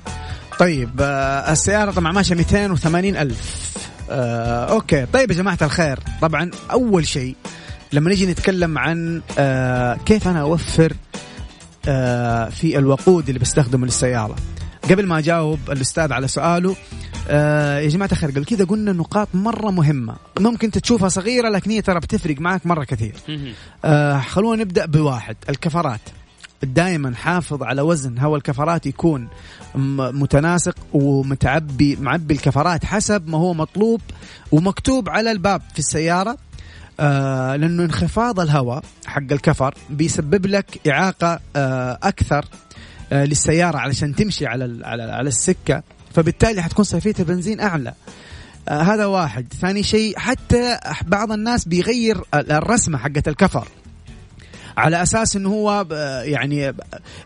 [0.58, 3.76] طيب آه السيارة طبعا ماشية 280 ألف.
[4.10, 5.06] آه okay.
[5.06, 7.34] طيب يا جماعة الخير طبعا أول شيء
[7.92, 10.92] لما نيجي نتكلم عن آه كيف أنا أوفر
[12.50, 14.36] في الوقود اللي بستخدمه للسيارة.
[14.90, 16.76] قبل ما أجاوب الأستاذ على سؤاله
[17.28, 20.16] آه يا جماعة الخير قبل كذا قلنا نقاط مرة مهمة.
[20.40, 23.14] ممكن تشوفها صغيرة لكن هي ترى بتفرق معك مرة كثير.
[23.84, 26.00] آه خلونا نبدأ بواحد الكفرات.
[26.62, 29.28] دائما حافظ على وزن هواء الكفرات يكون
[29.74, 34.00] متناسق ومتعبي معبي الكفرات حسب ما هو مطلوب
[34.52, 36.36] ومكتوب على الباب في السيارة.
[37.00, 42.44] آه لأنه انخفاض الهواء حق الكفر بيسبب لك إعاقة آه أكثر
[43.12, 45.82] آه للسيارة علشان تمشي على على على السكة.
[46.14, 47.94] فبالتالي حتكون صيفيه البنزين أعلى.
[48.68, 49.46] آه هذا واحد.
[49.60, 53.68] ثاني شيء حتى بعض الناس بيغير الرسمة حقت الكفر.
[54.76, 55.86] على أساس إنه هو
[56.24, 56.74] يعني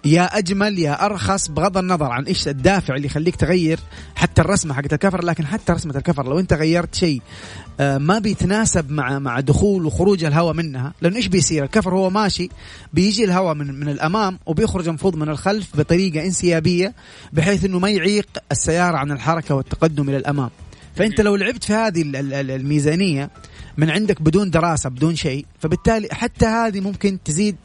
[0.05, 3.81] يا أجمل يا أرخص بغض النظر عن إيش الدافع اللي يخليك تغير
[4.15, 7.23] حتى الرسمة حقت الكفر لكن حتى رسمة الكفر لو أنت غيرت شيء
[7.81, 10.93] آه، ما بيتناسب مع مع دخول وخروج الهواء منها.
[11.03, 12.49] لأنه إيش بيصير؟ الكفر هو ماشي
[12.93, 16.95] بيجي الهواء من من الأمام وبيخرج مفروض من الخلف بطريقة انسيابية
[17.33, 20.51] بحيث إنه ما يعيق السيارة عن الحركة والتقدم إلى الأمام.
[20.97, 23.31] فأنت لو لعبت في هذه الميزانية
[23.77, 27.57] من عندك بدون دراسة بدون شيء فبالتالي حتى هذه ممكن تزيد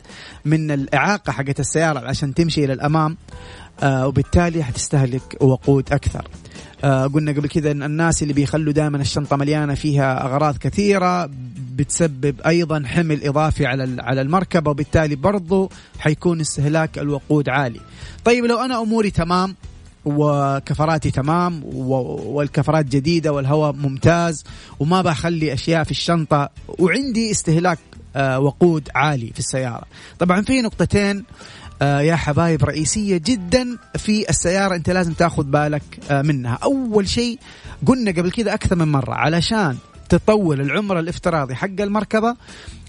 [0.46, 3.18] من الإعاقة حقت السيارة عشان تمشي إلى الأمام
[3.84, 6.28] آه وبالتالي حتستهلك وقود أكثر
[6.84, 11.30] آه قلنا قبل كذا إن الناس اللي بيخلوا دائما الشنطة مليانة فيها أغراض كثيرة
[11.76, 17.80] بتسبب أيضا حمل إضافي على على المركبة وبالتالي برضو حيكون استهلاك الوقود عالي.
[18.26, 19.56] طيب لو أنا أموري تمام
[20.06, 24.44] وكفراتي تمام والكفرات جديدة والهواء ممتاز
[24.80, 27.80] وما بخلي أشياء في الشنطة وعندي استهلاك
[28.16, 29.84] آه، وقود عالي في السيارة.
[30.20, 31.24] طبعا في نقطتين
[31.82, 36.60] آه، يا حبايب رئيسية جدا في السيارة أنت لازم تاخذ بالك آه، منها.
[36.64, 37.40] أول شيء
[37.88, 39.78] قلنا قبل كذا أكثر من مرة علشان
[40.10, 42.36] تطول العمر الافتراضي حق المركبة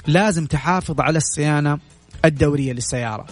[0.06, 1.78] لازم تحافظ على الصيانة
[2.24, 3.26] الدورية للسيارة.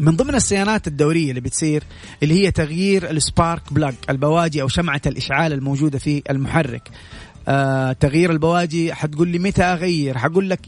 [0.00, 1.82] من ضمن الصيانات الدورية اللي بتصير
[2.22, 6.90] اللي هي تغيير السبارك بلاج البواجي أو شمعة الإشعال الموجودة في المحرك.
[7.48, 10.60] آه تغيير البواجي حتقول لي متى أغير؟ حقول لك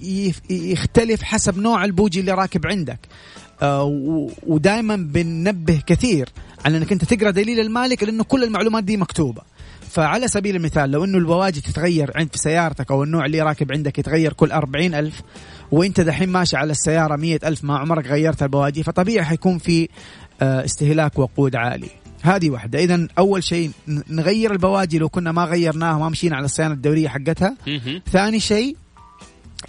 [0.50, 2.98] يختلف حسب نوع البوجي اللي راكب عندك.
[3.62, 3.84] آه
[4.46, 6.28] ودائما بننبه كثير
[6.64, 9.42] على إنك أنت تقرأ دليل المالك لأنه كل المعلومات دي مكتوبة.
[9.96, 13.98] فعلى سبيل المثال لو إنه البواجي تتغير عند في سيارتك أو النوع اللي راكب عندك
[13.98, 15.22] يتغير كل أربعين ألف
[15.72, 19.88] وإنت دحين ماشي على السيارة مية ألف ما عمرك غيرت البواجي فطبيعي حيكون في
[20.42, 21.88] آه، استهلاك وقود عالي.
[22.22, 22.78] هذه واحدة.
[22.78, 23.70] إذا أول شيء
[24.10, 27.56] نغير البواجي لو كنا ما غيرناها ما مشينا على الصيانة الدورية حقتها.
[28.12, 28.76] ثاني شيء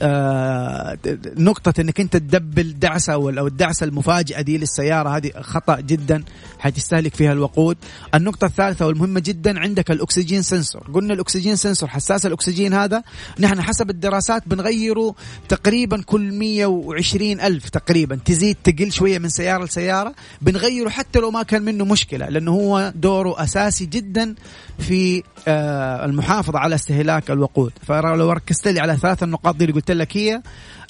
[0.02, 0.98] آه
[1.38, 6.24] نقطة إنك أنت تدبل دعسة أو الدعسة المفاجئة دي للسيارة هذه خطأ جدا
[6.60, 7.78] حتستهلك فيها الوقود.
[8.16, 10.82] النقطة الثالثة والمهمة جدا عندك الأكسجين سنسور.
[10.94, 13.04] قلنا الأكسجين سنسور حساس الأكسجين هذا
[13.40, 15.16] نحن حسب الدراسات بنغيره
[15.50, 20.16] تقريبا كل 120 ألف تقريبا تزيد تقل شوية من سيارة لسيارة.
[20.42, 24.36] بنغيره حتى لو ما كان منه مشكلة لأنه هو دوره أساسي جدا
[24.80, 27.72] في آه، المحافظة على استهلاك الوقود.
[27.82, 30.42] فلو ركزت لي على ثلاث النقاط دي اللي قلت لك هي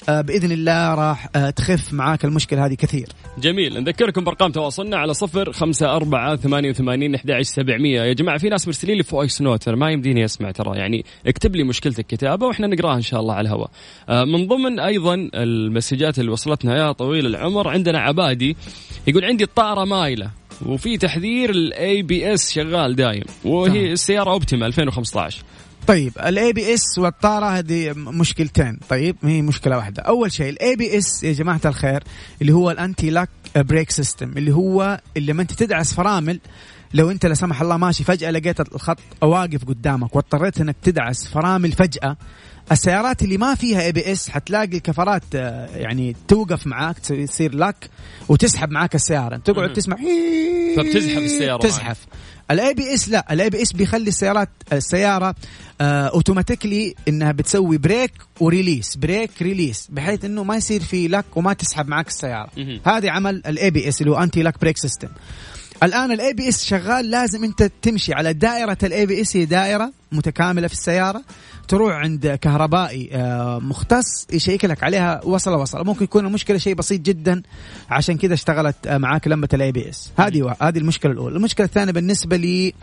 [0.08, 3.08] آه، بإذن الله راح آه، تخف معاك المشكلة هذه كثير.
[3.38, 3.80] جميل.
[3.82, 8.02] نذكركم بأرقام تواصلنا على صفر خمسة أربعة ثمانية وثمانين أحد سبعمية.
[8.02, 10.78] يا جماعة في ناس مرسلين لي voice note ما يمديني أسمع ترى.
[10.78, 13.70] يعني اكتب لي مشكلتك كتابة وإحنا نقراها إن شاء الله على الهواء.
[14.08, 18.56] من ضمن أيضا ال messages اللي وصلتنا يا طويل العمر عندنا عبادي
[19.06, 20.30] يقول عندي الطارة مايلة.
[20.66, 25.42] وفي تحذير ال ABS شغال دايم وهي السيارة اوبتيما 2015
[25.86, 28.78] طيب ال ABS والطارة هذه مشكلتين.
[28.88, 30.02] طيب هي مشكلة واحدة.
[30.02, 32.02] أول شيء ال ABS يا جماعة الخير
[32.42, 36.40] اللي هو ال anti-lock brake system اللي هو اللي لما أنت تدعس فرامل
[36.94, 41.72] لو أنت لا سمح الله ماشي فجأة لقيت الخط واقف قدامك واضطريت إنك تدعس فرامل
[41.72, 42.16] فجأة
[42.72, 47.90] السيارات اللي ما فيها ABS حتلاقي الكفرات آه، يعني توقف معاك تصير لك
[48.28, 49.36] وتسحب معاك السيارة.
[49.36, 49.96] تقعد تسمع
[50.76, 51.98] فبتزحف السيارة تزحف.
[52.50, 55.34] ال ABS لا ال ABS بيخلي السيارات السيارة
[55.80, 61.24] آه automatically إنها بتسوي brake و release brake release بحيث إنه ما يصير في lock
[61.36, 62.50] وما تسحب معك السيارة.
[62.86, 65.08] هذه عمل ال ABS اللي هو anti-lock brake system
[65.82, 70.74] الآن ال ABS شغال لازم أنت تمشي على دائرة ال ABS هي دائرة متكاملة في
[70.74, 71.22] السيارة.
[71.68, 75.82] تروح عند كهربائي آه، مختص يشيك لك عليها وصلة وصلة.
[75.82, 77.42] ممكن يكون المشكلة شيء بسيط جدا
[77.90, 81.36] عشان كذا اشتغلت آه، معاك لمبه ال ABS هذه هذه المشكلة الأولى.
[81.36, 82.74] المشكلة الثانية بالنسبة لي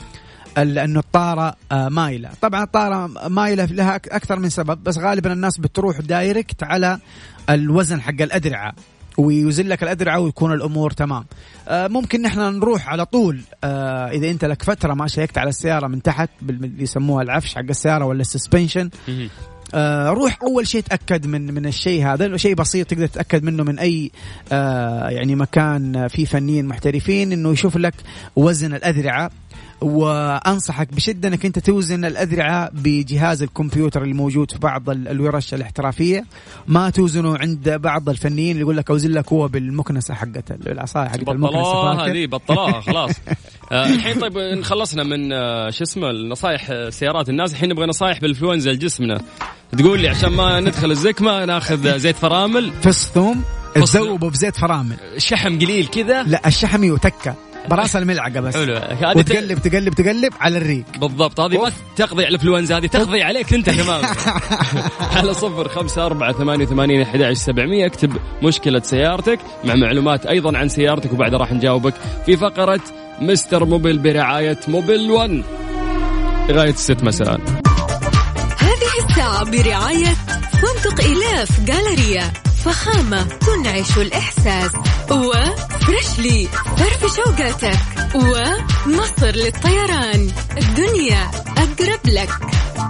[0.58, 2.30] إنه الطارة آه، مايلة.
[2.42, 7.00] طبعا الطارة مايلة لها أكثر من سبب بس غالبا الناس بتروح direct على
[7.50, 8.74] الوزن حق الأذرعة.
[9.18, 11.26] ويوزن لك الأذرعة ويكون الأمور تمام.
[11.68, 15.88] آه ممكن نحن نروح على طول آه إذا أنت لك فترة ما شيكت على السيارة
[15.88, 18.90] من تحت اللي يسموها العفش حق السيارة ولا ال suspension.
[19.74, 22.38] آه روح أول شيء تأكد من من الشيء هذا.
[22.38, 24.12] شيء بسيط تقدر تتأكد منه من أي
[24.52, 27.94] آه يعني مكان فيه فنيين محترفين إنه يشوف لك
[28.36, 29.32] وزن الأذرعة
[29.82, 36.26] وأنصحك بشدة أنك أنت توزن الأذرعة بجهاز الكمبيوتر اللي موجود في بعض الورش الاحترافية.
[36.68, 41.30] ما توزنه عند بعض الفنيين اللي يقول لك أوزن لك هو بالمكنسة حقت العصاية حقت
[41.30, 43.12] المكنسة هذه بطلوها خلاص.
[43.72, 47.52] آه الحين طيب خلصنا من آه شو اسمه نصائح سيارات الناس.
[47.52, 49.22] الحين نبغى نصائح بالإنفلونزا لجسمنا.
[49.78, 52.72] تقول لي عشان ما ندخل الزكمه ناخذ زيت فرامل.
[52.82, 53.44] فص ثوم
[53.76, 54.98] تذوبه بزيت فرامل.
[55.18, 56.24] شحم قليل كذا.
[56.24, 57.36] لا الشحم وتكه
[57.70, 58.56] براس الملعقة بس.
[58.56, 58.80] حلو.
[59.16, 60.86] وتقلب تقلب تقلب على الريق.
[61.02, 61.40] بالضبط.
[61.40, 64.06] هذه ما تقضي على الانفلونزا هذه تقضي عليك أنت كمان.
[65.16, 67.86] على صفر خمسة أربعة ثمانية وثمانين أحد سبعمية.
[67.86, 71.94] اكتب مشكلة سيارتك مع معلومات أيضا عن سيارتك وبعدها راح نجاوبك
[72.26, 72.82] في فقرة
[73.20, 75.44] مستر موبيل برعاية موبيل 1
[76.50, 77.40] لغاية الست مساء.
[78.58, 80.14] هذه الساعة برعاية
[80.62, 84.72] فندق إلاف جالريا فخامة تنعش الإحساس
[85.12, 86.48] وفريشلي
[86.78, 87.80] فرف شوقاتك
[88.16, 92.30] ومصر للطيران الدنيا أقرب لك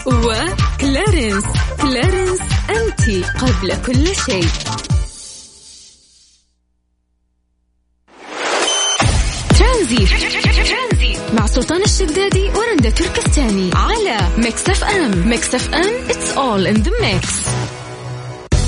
[0.05, 1.43] وكلارنس
[1.81, 4.47] كلارنس أنت قبل كل شيء.
[9.59, 10.05] ترانزيت
[11.33, 15.29] مع سلطان الشدادي ورندا تركستاني على ميكس أف أم.
[15.29, 17.25] ميكس أف أم it's all in the mix.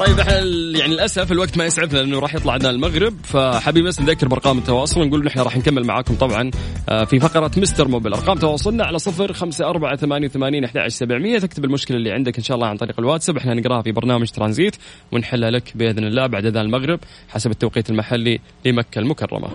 [0.00, 0.38] طيب إحنا
[0.78, 3.14] يعني للأسف الوقت ما يسعفنا لأنه راح يطلع عندنا المغرب.
[3.24, 5.00] فحبيبي بس نذكر بأرقام التواصل.
[5.00, 6.50] ونقول نحن راح نكمل معاكم طبعا
[6.88, 11.38] آه، في فقرة مستر موبل أرقام تواصلنا على صفر خمسة أربعة ثمانية وثمانين أحد سبعمية.
[11.38, 13.36] تكتب المشكلة اللي عندك إن شاء الله عن طريق الواتساب.
[13.36, 14.76] إحنا نقراها في برنامج ترانزيت
[15.12, 19.48] ونحلها لك بإذن الله بعد أذان المغرب حسب التوقيت المحلي لمكة المكرمة.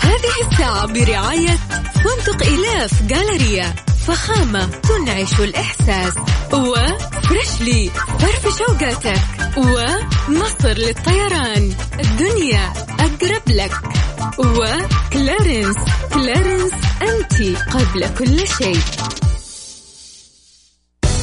[0.00, 1.56] هذه الساعة برعاية
[1.94, 6.12] فندق إلاف جالريا فخامة تنعش الإحساس
[6.52, 9.20] وفريشلي فرف شوقاتك
[9.56, 13.72] ومصر للطيران الدنيا أقرب لك
[14.38, 15.76] وكلارنس
[16.14, 18.80] كلارنس أنت قبل كل شيء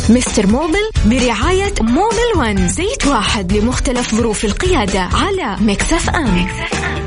[0.09, 7.06] مستر موبل برعاية موبل ون زيت واحد لمختلف ظروف القيادة على مكسف أم, مكسف أم.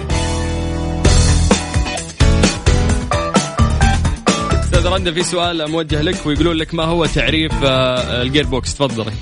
[4.81, 9.13] أستاذ رندا في سؤال موجه لك ويقولون لك ما هو تعريف آه، ال gearbox؟ تفضلي.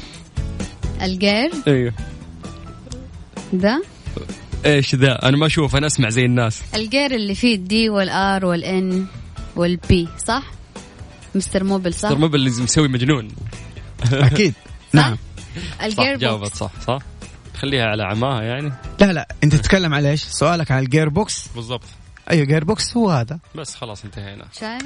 [1.02, 1.92] ال gear؟ أيوه
[3.54, 3.82] ذا؟
[4.66, 6.62] إيش ذا؟ أنا ما أشوف أنا أسمع زي الناس.
[6.74, 9.06] ال gear اللي فيه الدي والار والان
[9.56, 10.42] والبي صح؟
[11.34, 13.28] مستر موبل صح؟ مستر موبل اللي مسوي مجنون.
[14.12, 14.54] أكيد.
[14.92, 15.16] نعم.
[15.82, 16.98] ال gear صح جاوبت صح صح.
[17.54, 18.72] خليها على عماها يعني.
[19.00, 21.86] لا لا أنت تتكلم على إيش؟ سؤالك على ال gearbox؟ بالضبط.
[22.30, 23.38] أيوه gearbox هو هذا.
[23.54, 24.44] بس خلاص انتهينا.
[24.60, 24.82] شايف؟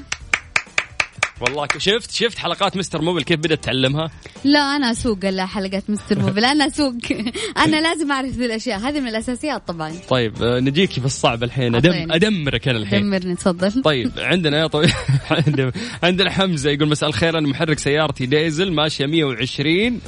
[1.43, 4.11] والله شفت شفت حلقات مستر موبل؟ كيف بدأت تعلمها؟
[4.45, 6.45] لا أنا أسوق لا حلقات مستر موبل.
[6.45, 6.95] أنا أسوق.
[7.65, 8.79] أنا لازم أعرف ذي الأشياء.
[8.79, 9.93] هذه من الأساسيات طبعا.
[10.09, 11.75] طيب آه، نجيكي في الصعب الحين.
[11.75, 12.13] أدم.
[12.13, 13.01] أدمرك أنا الحين.
[13.03, 13.83] دمرني تفضل.
[13.83, 14.93] طيب عندنا يا طويل
[16.03, 20.01] عندنا- حمزة يقول مساء الخير أنا محرك سيارتي ديزل ماشية 120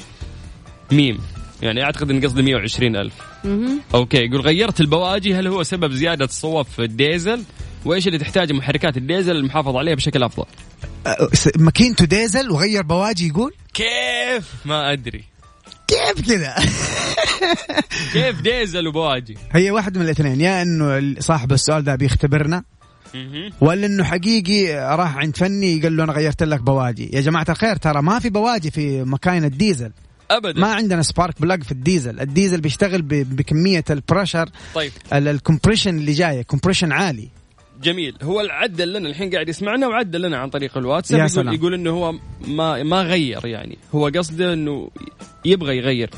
[0.92, 1.18] ميم.
[1.62, 3.14] يعني أعتقد إن قصدي 120 ألف.
[3.94, 7.42] أوكي يقول غيرت البواجي هل هو سبب زيادة الصوت في الديزل؟
[7.84, 10.44] وإيش اللي تحتاجه محركات الديزل المحافظ عليها بشكل أفضل؟
[11.56, 15.24] ماكينته ديزل وغير بواجي يقول؟ كيف؟ ما أدري.
[15.88, 16.54] كيف كذا؟
[18.12, 22.64] كيف ديزل وبواجي؟ هي واحد من الاثنين يا إنه صاحب السؤال ده بيختبرنا.
[23.60, 27.10] ولا إنه حقيقي راح عند فني قال له أنا غيرت لك بواجي.
[27.12, 29.90] يا جماعة الخير ترى ما في بواجي في مكاين الديزل.
[30.30, 30.60] ابدا.
[30.60, 32.20] ما عندنا spark plug في الديزل.
[32.20, 34.92] الديزل بيشتغل بكمية ال pressure طيب.
[35.12, 37.28] ال- ال compression اللي جاية compression عالي.
[37.82, 41.54] جميل هو عدل لنا الحين قاعد يسمعنا وعدل لنا عن طريق الواتساب يقول, سلام.
[41.54, 42.12] يقول إنه هو
[42.46, 44.90] ما ما غير يعني هو قصده إنه
[45.44, 46.10] يبغى يغير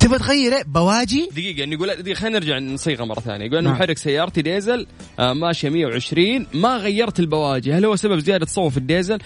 [0.00, 3.76] تبغى تغير؟ بواجي دقيقة إنه يقول خلينا نرجع نصيغة مرة ثانية يقول أنا نعم.
[3.76, 4.86] محرك سيارتي ديزل
[5.18, 9.18] آه ماشية 120 ما غيرت البواجي هل هو سبب زيادة صوت في الديزل؟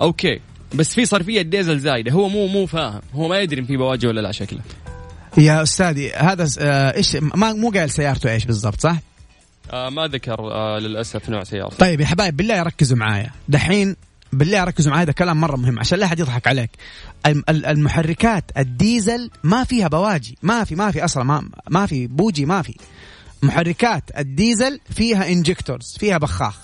[0.00, 0.40] أوكي
[0.74, 4.06] بس في صرفية ديزل زايدة هو مو مو فاهم هو ما يدري إن في بواجي
[4.06, 4.60] ولا لا شكله
[5.38, 8.96] يا أستاذي هذا آه، إيش ما مو قال سيارته إيش بالضبط صح؟
[9.70, 13.30] آه ما ذكر آه للأسف نوع سيارته طيب يا حبايب بالله ركزوا معايا.
[13.48, 13.96] دحين
[14.32, 16.70] بالله ركزوا معايا ده كلام مرة مهم عشان لا أحد يضحك عليك.
[17.26, 22.06] الم- ال- المحركات الديزل ما فيها بواجي ما في ما في أصلا ما, ما في
[22.06, 22.74] بوجي ما في.
[23.42, 26.58] محركات الديزل فيها injectors فيها بخاخ.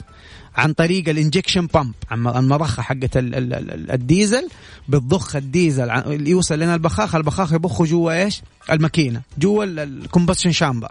[0.56, 4.48] عن طريق ال injection pump المضخة حقت ال- ال- ال- الديزل
[4.88, 5.90] بتضخ الديزل
[6.28, 10.90] يوصل لنا البخاخ البخاخ يبخه جوا إيش؟ الماكينة جوا ال combustion chamber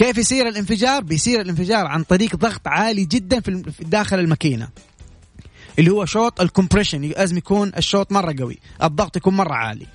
[0.00, 4.68] كيف يصير الانفجار؟ بيصير الانفجار عن طريق ضغط عالي جدا في داخل الماكينة.
[5.78, 9.86] اللي هو شوط ال compression لازم يكون الشوط مرة قوي، الضغط يكون مرة عالي.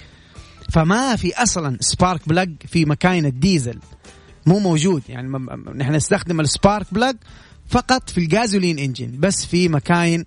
[0.74, 3.80] فما في أصلا spark plug في مكاين الديزل
[4.46, 7.16] مو موجود يعني نحن نستخدم ال spark plug
[7.70, 10.26] فقط في ال gasoline engine بس في مكاين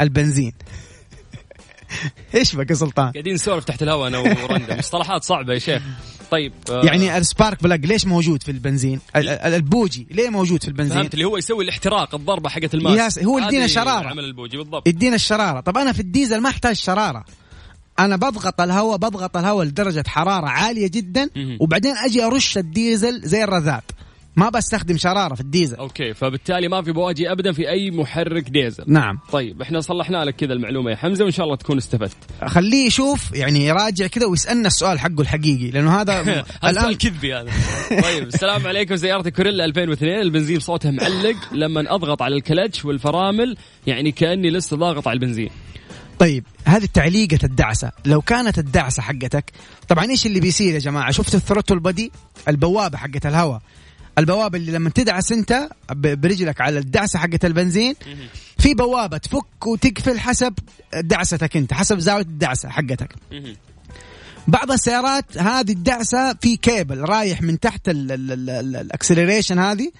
[0.00, 0.52] البنزين.
[2.34, 5.82] إيش بك يا سلطان؟ قاعدين نسولف تحت الهواء أنا ورندا مصطلحات صعبة يا شيخ
[6.30, 10.62] طيب آه يعني ال spark plug ليش موجود في البنزين؟ ال- ال- البوجي ليه موجود
[10.62, 14.08] في البنزين؟ فهمت اللي هو يسوي الاحتراق الضربة حقت الماس ياس- هو يدينا هذه شرارة.
[14.08, 17.24] عمل البوجي بالضبط يدينا الشرارة طب أنا في الديزل ما أحتاج شرارة
[17.98, 21.30] أنا بضغط الهواء بضغط الهواء لدرجة حرارة عالية جدا.
[21.60, 23.80] وبعدين أجي أرش الديزل زي الرذاذ
[24.38, 25.76] ما بستخدم شرارة في الديزل.
[25.76, 28.84] okay فبالتالي ما في بواجي ابدا في أي محرك ديزل.
[28.86, 29.18] نعم.
[29.32, 32.16] طيب إحنا صلحنا لك كذا المعلومة يا حمزة وإن شاء الله تكون استفدت.
[32.46, 37.50] خليه يشوف يعني يراجع كذا ويسألنا السؤال حقه الحقيقي لأنه هذا الآن كذبي هذا.
[38.02, 44.12] طيب السلام عليكم سيارتي كورولا 2002 البنزين صوتها معلق لما أضغط على الكلتش والفرامل يعني
[44.12, 45.50] كأني لسه ضاغط على البنزين.
[46.18, 47.92] طيب هذه تعليقة الدعسة.
[48.06, 49.52] لو كانت الدعسة حقتك
[49.88, 52.12] طبعا إيش اللي بيصير يا جماعة؟ شفت ال throttle body
[52.48, 53.60] البوابة حقت الهواء.
[54.18, 57.94] البوابة اللي لما تدعس انت برجلك على الدعسة حقت البنزين
[58.58, 60.54] في بوابة تفك وتقفل حسب
[60.94, 63.14] دعستك انت حسب زاوية الدعسة حقتك.
[64.48, 69.90] بعض السيارات هذه الدعسة في كيبل رايح من تحت ال acceleration هذه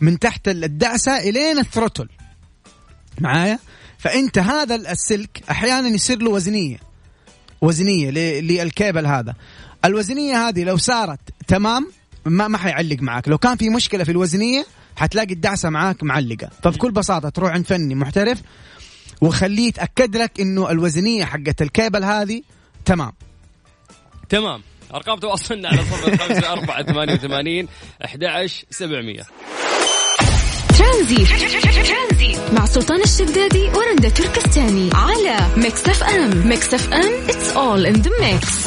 [0.00, 2.08] من تحت الدعسة إلين ال throttle.
[3.20, 3.58] معايا؟
[3.98, 6.78] فأنت هذا السلك أحيانا يصير له وزنية.
[7.60, 9.34] وزنية للكيبل هذا.
[9.84, 11.92] الوزنية هذه لو صارت تمام
[12.26, 16.50] ما ما حيعلق معك لو كان في مشكلة في الوزنية حتلاقي الدعسة معاك معلقة.
[16.62, 18.42] فبكل بساطة تروح عند فني محترف
[19.20, 22.42] وخليه يتأكد لك إنه الوزنية حقت الكيبل هذه
[22.84, 23.12] تمام.
[24.28, 24.62] تمام.
[24.94, 27.68] أرقام تواصلنا على صفر خمسة أربعة ثمانية وثمانين
[28.04, 29.22] أحد عشر سبعمية.
[30.78, 31.28] ترانزيت.
[32.52, 34.90] مع سلطان الشدادي ورندا تركستاني.
[34.94, 36.48] على ميكس أف أم.
[36.48, 38.66] ميكس أف أم it's all in the mix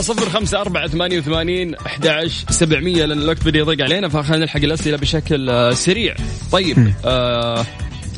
[0.00, 4.60] اف ام خمسة أربعة ثمانية وثمانين أحد سبعمية لأن الوقت بدي يضيق علينا فخلينا نلحق
[4.60, 6.14] الأسئلة بشكل آه، سريع.
[6.52, 7.66] طيب آه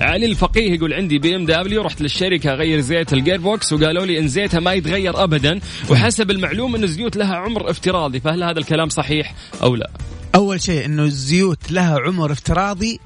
[0.01, 4.61] علي الفقيه يقول عندي BMW رحت للشركة أغير زيت ال gearbox وقالوا لي إن زيتها
[4.61, 5.61] ما يتغير ابدا
[5.91, 9.91] وحسب المعلومة إن الزيوت لها عمر افتراضي فهل هذا الكلام صحيح أو لا؟
[10.35, 13.01] أول شيء إنه الزيوت لها عمر افتراضي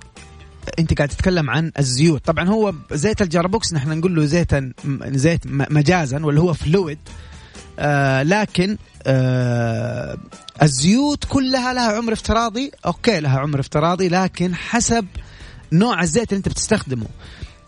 [0.78, 2.24] أنت قاعد تتكلم عن الزيوت.
[2.24, 4.72] طبعا هو زيت ال gearbox نحن نقول له زيتا
[5.06, 6.98] زيت مجازا ولا هو fluid
[7.78, 10.16] آه لكن آه
[10.62, 12.70] الزيوت كلها لها عمر افتراضي.
[12.86, 15.06] okay لها عمر افتراضي لكن حسب
[15.72, 17.06] نوع الزيت اللي انت بتستخدمه.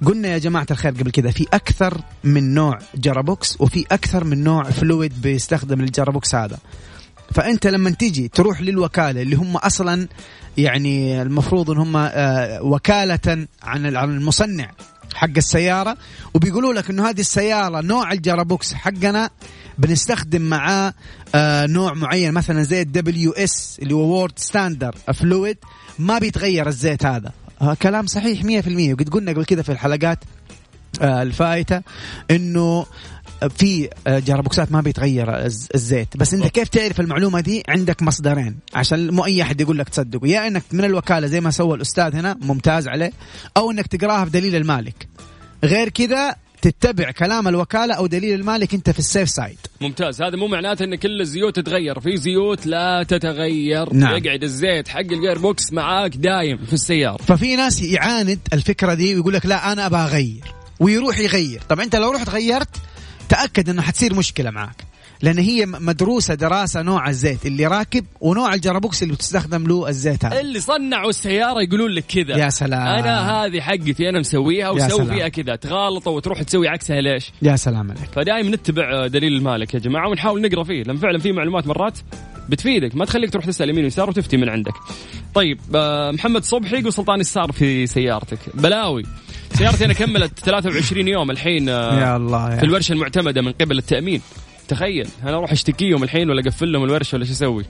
[0.07, 4.63] قلنا يا جماعة الخير قبل كذا في أكثر من نوع gearbox وفي أكثر من نوع
[4.62, 6.59] fluid بيستخدم ال gearbox هذا.
[7.35, 10.09] فأنت لما تيجي تروح للوكالة اللي هم أصلا
[10.59, 14.71] يعني المفروض إن هم آه، وكالة عن عن المصنع
[15.15, 15.97] حق السيارة
[16.35, 19.31] وبيقولوا لك إنه هذه السيارة نوع ال gearbox حقنا
[19.79, 20.95] بنستخدم معاه
[21.35, 25.57] آه نوع معين مثلا زي ال WS اللي هو world standard fluid
[25.99, 27.33] ما بيتغير الزيت هذا.
[27.62, 28.47] آه كلام صحيح 100%
[28.93, 30.18] وقد قلنا قبل كذا في الحلقات
[31.03, 31.83] آه الفائتة
[32.31, 32.87] إنه
[33.59, 36.16] في جرابوكسات ما بيتغير الزيت.
[36.16, 38.57] بس أنت كيف تعرف المعلومة دي؟ عندك مصدرين.
[38.74, 40.26] عشان مو أي أحد يقول لك تصدقه.
[40.26, 43.12] يا إنك من الوكالة زي ما سوى الأستاذ هنا ممتاز عليه
[43.57, 45.09] أو إنك تقراها في دليل المالك.
[45.64, 49.59] غير كذا تتبع كلام الوكالة أو دليل المالك أنت في ال safe side.
[49.81, 50.23] ممتاز.
[50.23, 52.01] هذا مو معناته إن كل الزيوت تتغير.
[52.01, 53.93] في زيوت لا تتغير.
[53.93, 54.25] نعم.
[54.25, 57.23] يقعد الزيت حق ال gearbox معاك دايم في السيارة.
[57.23, 60.45] ففي ناس يعاند الفكرة دي ويقول لك لا أنا أبغى أغير.
[60.81, 61.63] ويروح يغير.
[61.69, 62.77] طب أنت لو رحت غيرت
[63.29, 64.85] تأكد إنه حتصير مشكلة معك
[65.23, 70.25] لأن هي مدروسة دراسة نوع الزيت اللي راكب ونوع ال gearbox اللي بتستخدم له الزيت
[70.25, 70.41] هذا.
[70.41, 72.37] اللي صنعوا السيارة يقولون لك كذا.
[72.37, 72.81] يا سلام.
[72.81, 75.57] أنا هذه حقتي أنا مسويها وسوي فيها كذا.
[75.57, 78.11] تغالطه وتروح تسوي عكسها ليش؟ يا سلام عليك.
[78.12, 80.83] فدائما نتبع دليل المالك يا جماعة ونحاول نقرأ فيه.
[80.83, 81.99] لأن فعلا في معلومات مرات
[82.49, 82.97] بتفيدك.
[82.97, 84.75] ما تخليك تروح تسأل يمين ويسار وتفتي من عندك.
[85.35, 88.39] طيب آه، محمد صبحي يقول سلطان السار في سيارتك.
[88.55, 89.03] بلاوي.
[89.55, 92.57] سيارتي أنا كملت 23 يوم الحين آه، يا الله يا.
[92.57, 94.21] في الورشة المعتمدة من قبل التأمين.
[94.69, 97.64] تخيل أنا أروح أشتكيهم الحين ولا أقفل لهم الورشة ولا شو أسوي؟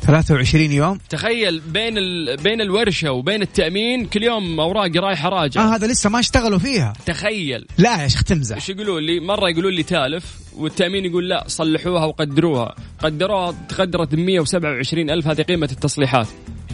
[0.00, 2.36] 23 يوم؟ تخيل بين ال...
[2.36, 5.62] بين الورشة وبين التأمين كل يوم أوراقي رايحة راجعة.
[5.62, 6.92] آه هذا لسه ما اشتغلوا فيها.
[7.06, 7.66] تخيل.
[7.78, 12.04] لا يا شيخ تمزح إيش يقولون لي؟ مرة يقولون لي تالف والتأمين يقول لا صلحوها
[12.04, 12.74] وقدروها.
[12.98, 16.28] قدروها تقدرت ب 127 ألف هذه قيمة التصليحات.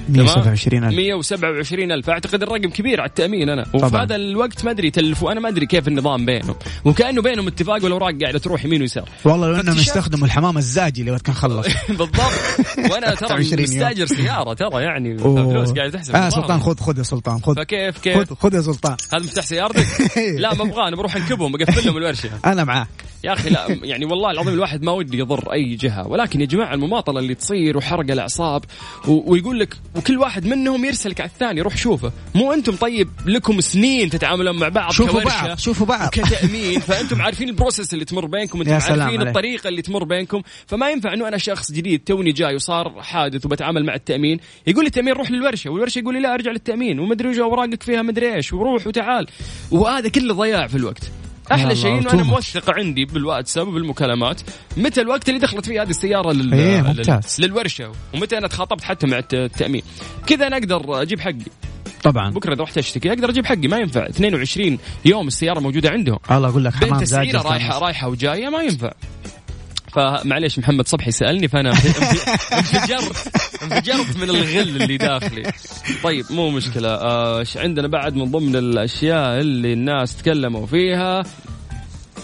[0.09, 0.95] 127 ألف.
[0.97, 2.11] 127 ألف.
[2.11, 3.65] أعتقد الرقم كبير على التأمين أنا.
[3.65, 3.87] طبعا.
[3.87, 6.55] وفي هذا الوقت ما أدري تلفوا أنا ما أدري كيف النظام بينهم.
[6.85, 9.09] وكأنه بينهم اتفاق والأوراق قاعدة تروح يمين ويسار.
[9.25, 11.67] والله لو أنهم يستخدموا الحمام الزاجي اللي كان خلص.
[11.89, 12.15] بالضبط.
[12.91, 16.17] وأنا ترى مستاجر سيارة ترى يعني فلوس قاعد تحسب.
[16.17, 17.55] آه سلطان خذ خذ يا سلطان خذ.
[17.57, 18.97] فكيف كيف؟ خذ يا سلطان.
[19.13, 19.87] هذا مفتاح سيارتك؟
[20.43, 22.31] لا ما أبغى أنا بروح أنكبهم بقفل لهم الورشة.
[22.47, 23.14] أنا معاك.
[23.25, 26.09] يا أخي لا يعني والله العظيم الواحد ما ودي يضر أي جهة.
[26.09, 28.65] ولكن يا جماعة المماطلة اللي تصير وحرق الأعصاب
[29.09, 32.13] ويقول لك وكل واحد منهم يرسلك على الثاني روح شوفه.
[32.35, 36.09] مو أنتم طيب لكم سنين تتعاملون مع بعض شوفوا بعض شوفوا بعض.
[36.09, 39.21] كتأمين فأنتم عارفين ال process اللي تمر بينكم أنتم عارفين عليك.
[39.21, 40.43] الطريقة اللي تمر بينكم.
[40.67, 44.41] فما ينفع إنه أنا شخص جديد توني جاي وصار حادث وبتعامل مع التأمين.
[44.67, 47.01] يقول لي التأمين روح للورشة والورشة يقول لي لا أرجع للتأمين.
[47.01, 48.53] ومدري وش أوراقك فيها مدري إيش.
[48.53, 49.27] وروح وتعال.
[49.71, 51.11] وهذا كله ضياع في الوقت.
[51.53, 54.41] أحلى شيء إنه أنا موثق عندي بالواتساب وبالمكالمات.
[54.77, 56.83] متى الوقت اللي دخلت فيه هذه السيارة لل...
[56.85, 57.37] ممتاز.
[57.41, 59.83] للورشة؟ ومتى أنا تخاطبت حتى مع التأمين؟
[60.27, 61.45] كذا أنا أقدر أجيب حقي.
[62.03, 62.31] طبعا.
[62.31, 64.07] بكرة إذا رحت أشتكي أقدر أجيب حقي ما ينفع.
[64.07, 66.19] 22 يوم السيارة موجودة عندهم.
[66.31, 68.93] الله أقول لك حمام تسعيره رايحه رايحة وجاية ما ينفع.
[69.95, 71.71] فمعليش محمد صبحي سألني فأنا
[72.59, 73.29] انفجرت
[73.63, 75.53] انفجرت من الغل اللي داخلي.
[76.03, 76.89] طيب مو مشكلة.
[77.39, 81.23] إيش آه عندنا بعد من ضمن الأشياء اللي الناس تكلموا فيها؟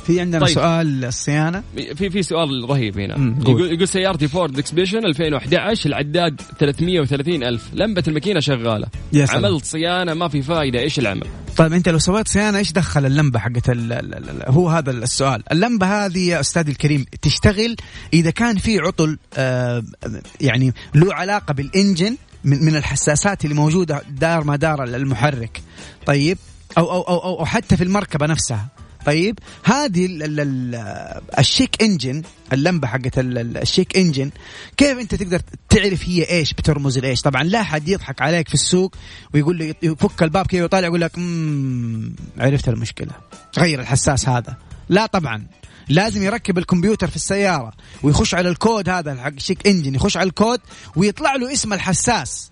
[0.06, 0.54] في عندنا طيب.
[0.54, 3.36] سؤال الصيانه في في سؤال رهيب هنا.
[3.40, 7.68] يقول, يقول سيارتي فورد اكسبيديشن 2011 العداد 330 ألف.
[7.72, 8.86] لمبة الماكينة شغالة.
[9.12, 9.44] يا سلام.
[9.44, 10.80] عملت صيانة ما في فايدة.
[10.80, 11.26] إيش العمل؟
[11.56, 13.70] طيب أنت لو سويت صيانة إيش دخل اللمبة حقت
[14.46, 15.42] هو هذا السؤال.
[15.52, 17.76] اللمبة هذه يا أستاذي الكريم تشتغل
[18.12, 19.84] إذا كان في عطل آه
[20.40, 25.62] يعني له علاقة بال engine من, من الحساسات اللي موجودة دار ما دار المحرك.
[26.06, 26.38] طيب
[26.78, 28.68] أو أو أو, أو حتى في المركبة نفسها.
[29.06, 30.08] طيب هذه
[31.38, 32.22] ال check engine
[32.52, 34.30] اللمبة حقت ال check engine
[34.76, 38.94] كيف انت تقدر تعرف هي إيش بترمز لإيش؟ طبعا لا حد يضحك عليك في السوق
[39.34, 41.12] ويقول لي يفك الباب كذا ويطالع يقول لك
[42.38, 43.12] عرفت المشكلة
[43.58, 44.56] غير الحساس هذا.
[44.88, 45.46] لا طبعا
[45.88, 47.72] لازم يركب الكمبيوتر في السيارة
[48.02, 50.60] ويخش على الكود هذا حق check engine يخش على الكود
[50.96, 52.50] ويطلع له اسم الحساس.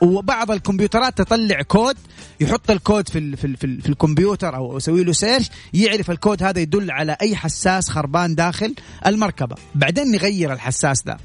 [0.00, 1.96] وبعض الكمبيوترات تطلع كود
[2.40, 6.10] يحط الكود في ال في, ال في, ال في الكمبيوتر أو يسوي له search يعرف
[6.10, 8.74] الكود هذا يدل على أي حساس خربان داخل
[9.06, 9.56] المركبة.
[9.74, 11.16] بعدين نغير الحساس ده.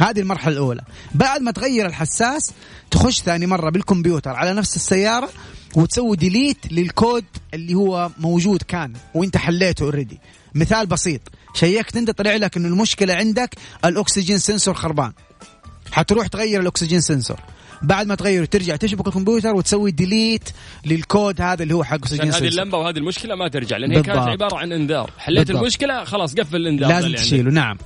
[0.00, 0.82] هذه المرحلة الأولى.
[1.14, 2.52] بعد ما تغير الحساس
[2.90, 5.28] تخش ثاني مرة بالكمبيوتر على نفس السيارة
[5.76, 7.24] وتسوي delete للكود
[7.54, 10.20] اللي هو موجود كان وانت حليته already
[10.54, 11.20] مثال بسيط.
[11.54, 13.54] شيكت انت طلع لك إنه المشكلة عندك
[13.84, 15.12] ال oxygen sensor خربان.
[15.92, 17.40] حتروح تغير ال oxygen sensor
[17.82, 20.50] بعد ما تغيره ترجع تشبك الكمبيوتر وتسوي delete
[20.86, 24.18] للكود هذا اللي هو حق اكسجين هذه اللمبة وهذه المشكلة ما ترجع لأن هي كانت
[24.18, 25.10] عبارة عن انذار.
[25.18, 25.62] حليت بالضبط.
[25.62, 27.50] المشكلة خلاص قفل الانذار لازم تشيله.
[27.50, 27.78] نعم.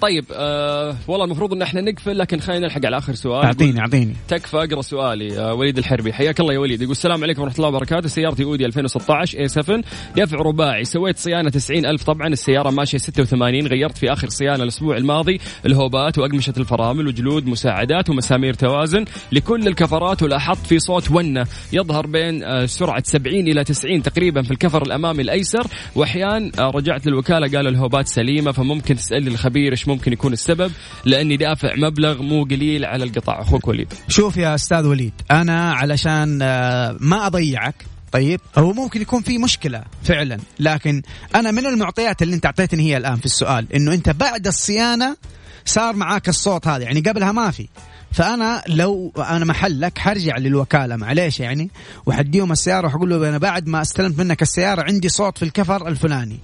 [0.00, 3.44] طيب آه والله المفروض إن إحنا نقفل لكن خلينا نلحق على آخر سؤال.
[3.44, 4.16] أعطيني أعطيني.
[4.28, 6.12] تكفى أقرأ سؤالي آه وليد الحربي.
[6.12, 6.82] حياك الله يا وليد.
[6.82, 8.08] يقول السلام عليكم ورحمة الله وبركاته.
[8.08, 9.82] سيارتي أودي 2016 اي 7
[10.16, 10.84] دفع رباعي.
[10.84, 15.40] سويت صيانة 90000 طبعا السيارة ماشية 86 غيرت في آخر صيانة الأسبوع الماضي.
[15.66, 19.04] الهوبات وأقمشة الفرامل وجلود مساعدات ومسامير توازن.
[19.32, 24.50] لكل الكفرات ولاحظت في صوت ونة يظهر بين آه سرعة 70 إلى 90 تقريبا في
[24.50, 25.66] الكفر الأمامي الأيسر.
[25.94, 30.72] واحيان آه رجعت للوكالة قالوا الهوبات سليمة فممكن تسالي الخبير ممكن يكون السبب
[31.04, 33.40] لأني دافع مبلغ مو قليل على القطاع.
[33.40, 33.92] أخوك وليد.
[34.08, 37.74] شوف يا أستاذ وليد أنا علشان آه، ما أضيعك
[38.12, 41.02] طيب هو ممكن يكون في مشكلة فعلا لكن
[41.34, 45.16] أنا من المعطيات اللي أنت أعطيتني هي الآن في السؤال إنه أنت بعد الصيانة
[45.64, 47.68] صار معاك الصوت هذا يعني قبلها ما في.
[48.12, 51.70] فأنا لو أنا محلك حرجع للوكالة معليش يعني
[52.06, 56.40] وحديهم السيارة وحقول له أنا بعد ما استلمت منك السيارة عندي صوت في الكفر الفلاني.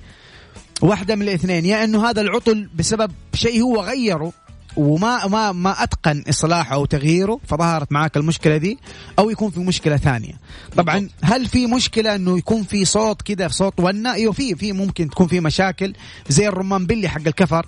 [0.82, 4.32] واحدة من الاثنين يا أنه هذا العطل بسبب شيء هو غيره
[4.76, 8.78] وما ما ما أتقن إصلاحه أو تغييره فظهرت معاك المشكلة دي
[9.18, 10.32] أو يكون في مشكلة ثانية.
[10.76, 15.10] طبعا هل في مشكلة أنه يكون في صوت كده صوت ونة؟ أيوه في في ممكن
[15.10, 15.94] تكون في مشاكل
[16.28, 17.66] زي الرمان بلي حق الكفر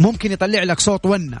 [0.00, 1.38] ممكن يطلع لك صوت ونة.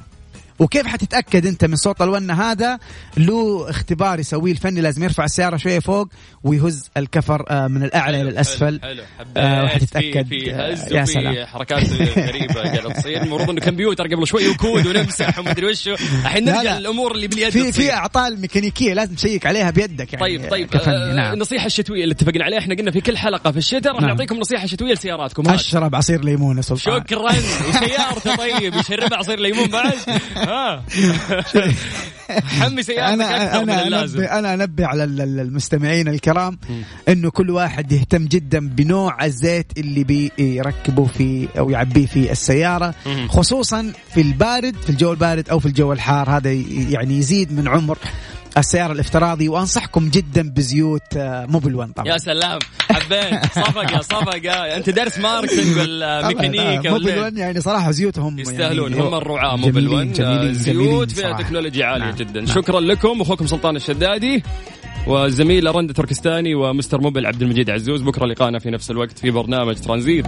[0.62, 2.78] وكيف حتتأكد أنت من صوت الونه هذا؟
[3.16, 6.08] له اختبار يسويه الفني لازم يرفع السيارة شوية فوق
[6.44, 8.80] ويهز الكفر آه، من الأعلى إلى الأسفل.
[8.82, 9.02] حلو
[9.36, 11.46] آه وحتتأكد في, في هز يا سلام.
[11.46, 13.22] حركات غريبة قاعدة تصير.
[13.22, 15.88] المفروض إنه كمبيوتر قبل شوي وكود ونمسح ومدري وش.
[15.88, 20.50] الحين نرجع للامور اللي باليد في في أعطال ميكانيكية لازم تشيك عليها بيدك يعني طيب
[20.50, 21.32] طيب آه نعم.
[21.32, 24.10] النصيحه الشتوية اللي اتفقنا عليها إحنا قلنا في كل حلقة في الشتاء راح نعم.
[24.10, 25.50] نعطيكم نصيحة شتوية لسياراتكم.
[25.50, 27.00] أشرب عصير ليمون يا سلطان.
[27.00, 27.32] شكرا.
[27.68, 29.94] وسيارته طيب يشرب عصير ليمون بعد.
[30.52, 30.84] ها.
[32.60, 36.58] حمي سيارتك أنا أنا انبه أنا أنبه على المستمعين الكرام
[37.08, 42.94] إنه كل واحد يهتم جدا بنوع الزيت اللي بيركبه في أو يعبيه في السيارة
[43.28, 46.52] خصوصا في البارد في الجو البارد أو في الجو الحار هذا
[46.90, 47.98] يعني يزيد من عمر
[48.58, 52.08] السيارة الافتراضي وأنصحكم جدا بزيوت آه، موبل 1 طبعا.
[52.08, 52.58] يا سلام.
[52.90, 53.44] حبيت.
[53.52, 58.92] صفقة صفقة أنت درس marketing ولا ميكانيكا موبل 1 يعني صراحة زيوتهم يستاهلون.
[58.92, 62.14] يعني هم الرعاة موبل 1 زيوت فيها تكنولوجيا عالية نعم.
[62.14, 62.40] جدا.
[62.40, 62.54] نعم.
[62.54, 64.42] شكرا لكم أخوكم سلطان الشدادي
[65.06, 68.02] والزميل رندا تركستاني ومستر موبل عبد المجيد عزوز.
[68.02, 70.26] بكرة لقانا في نفس الوقت في برنامج ترانزيت.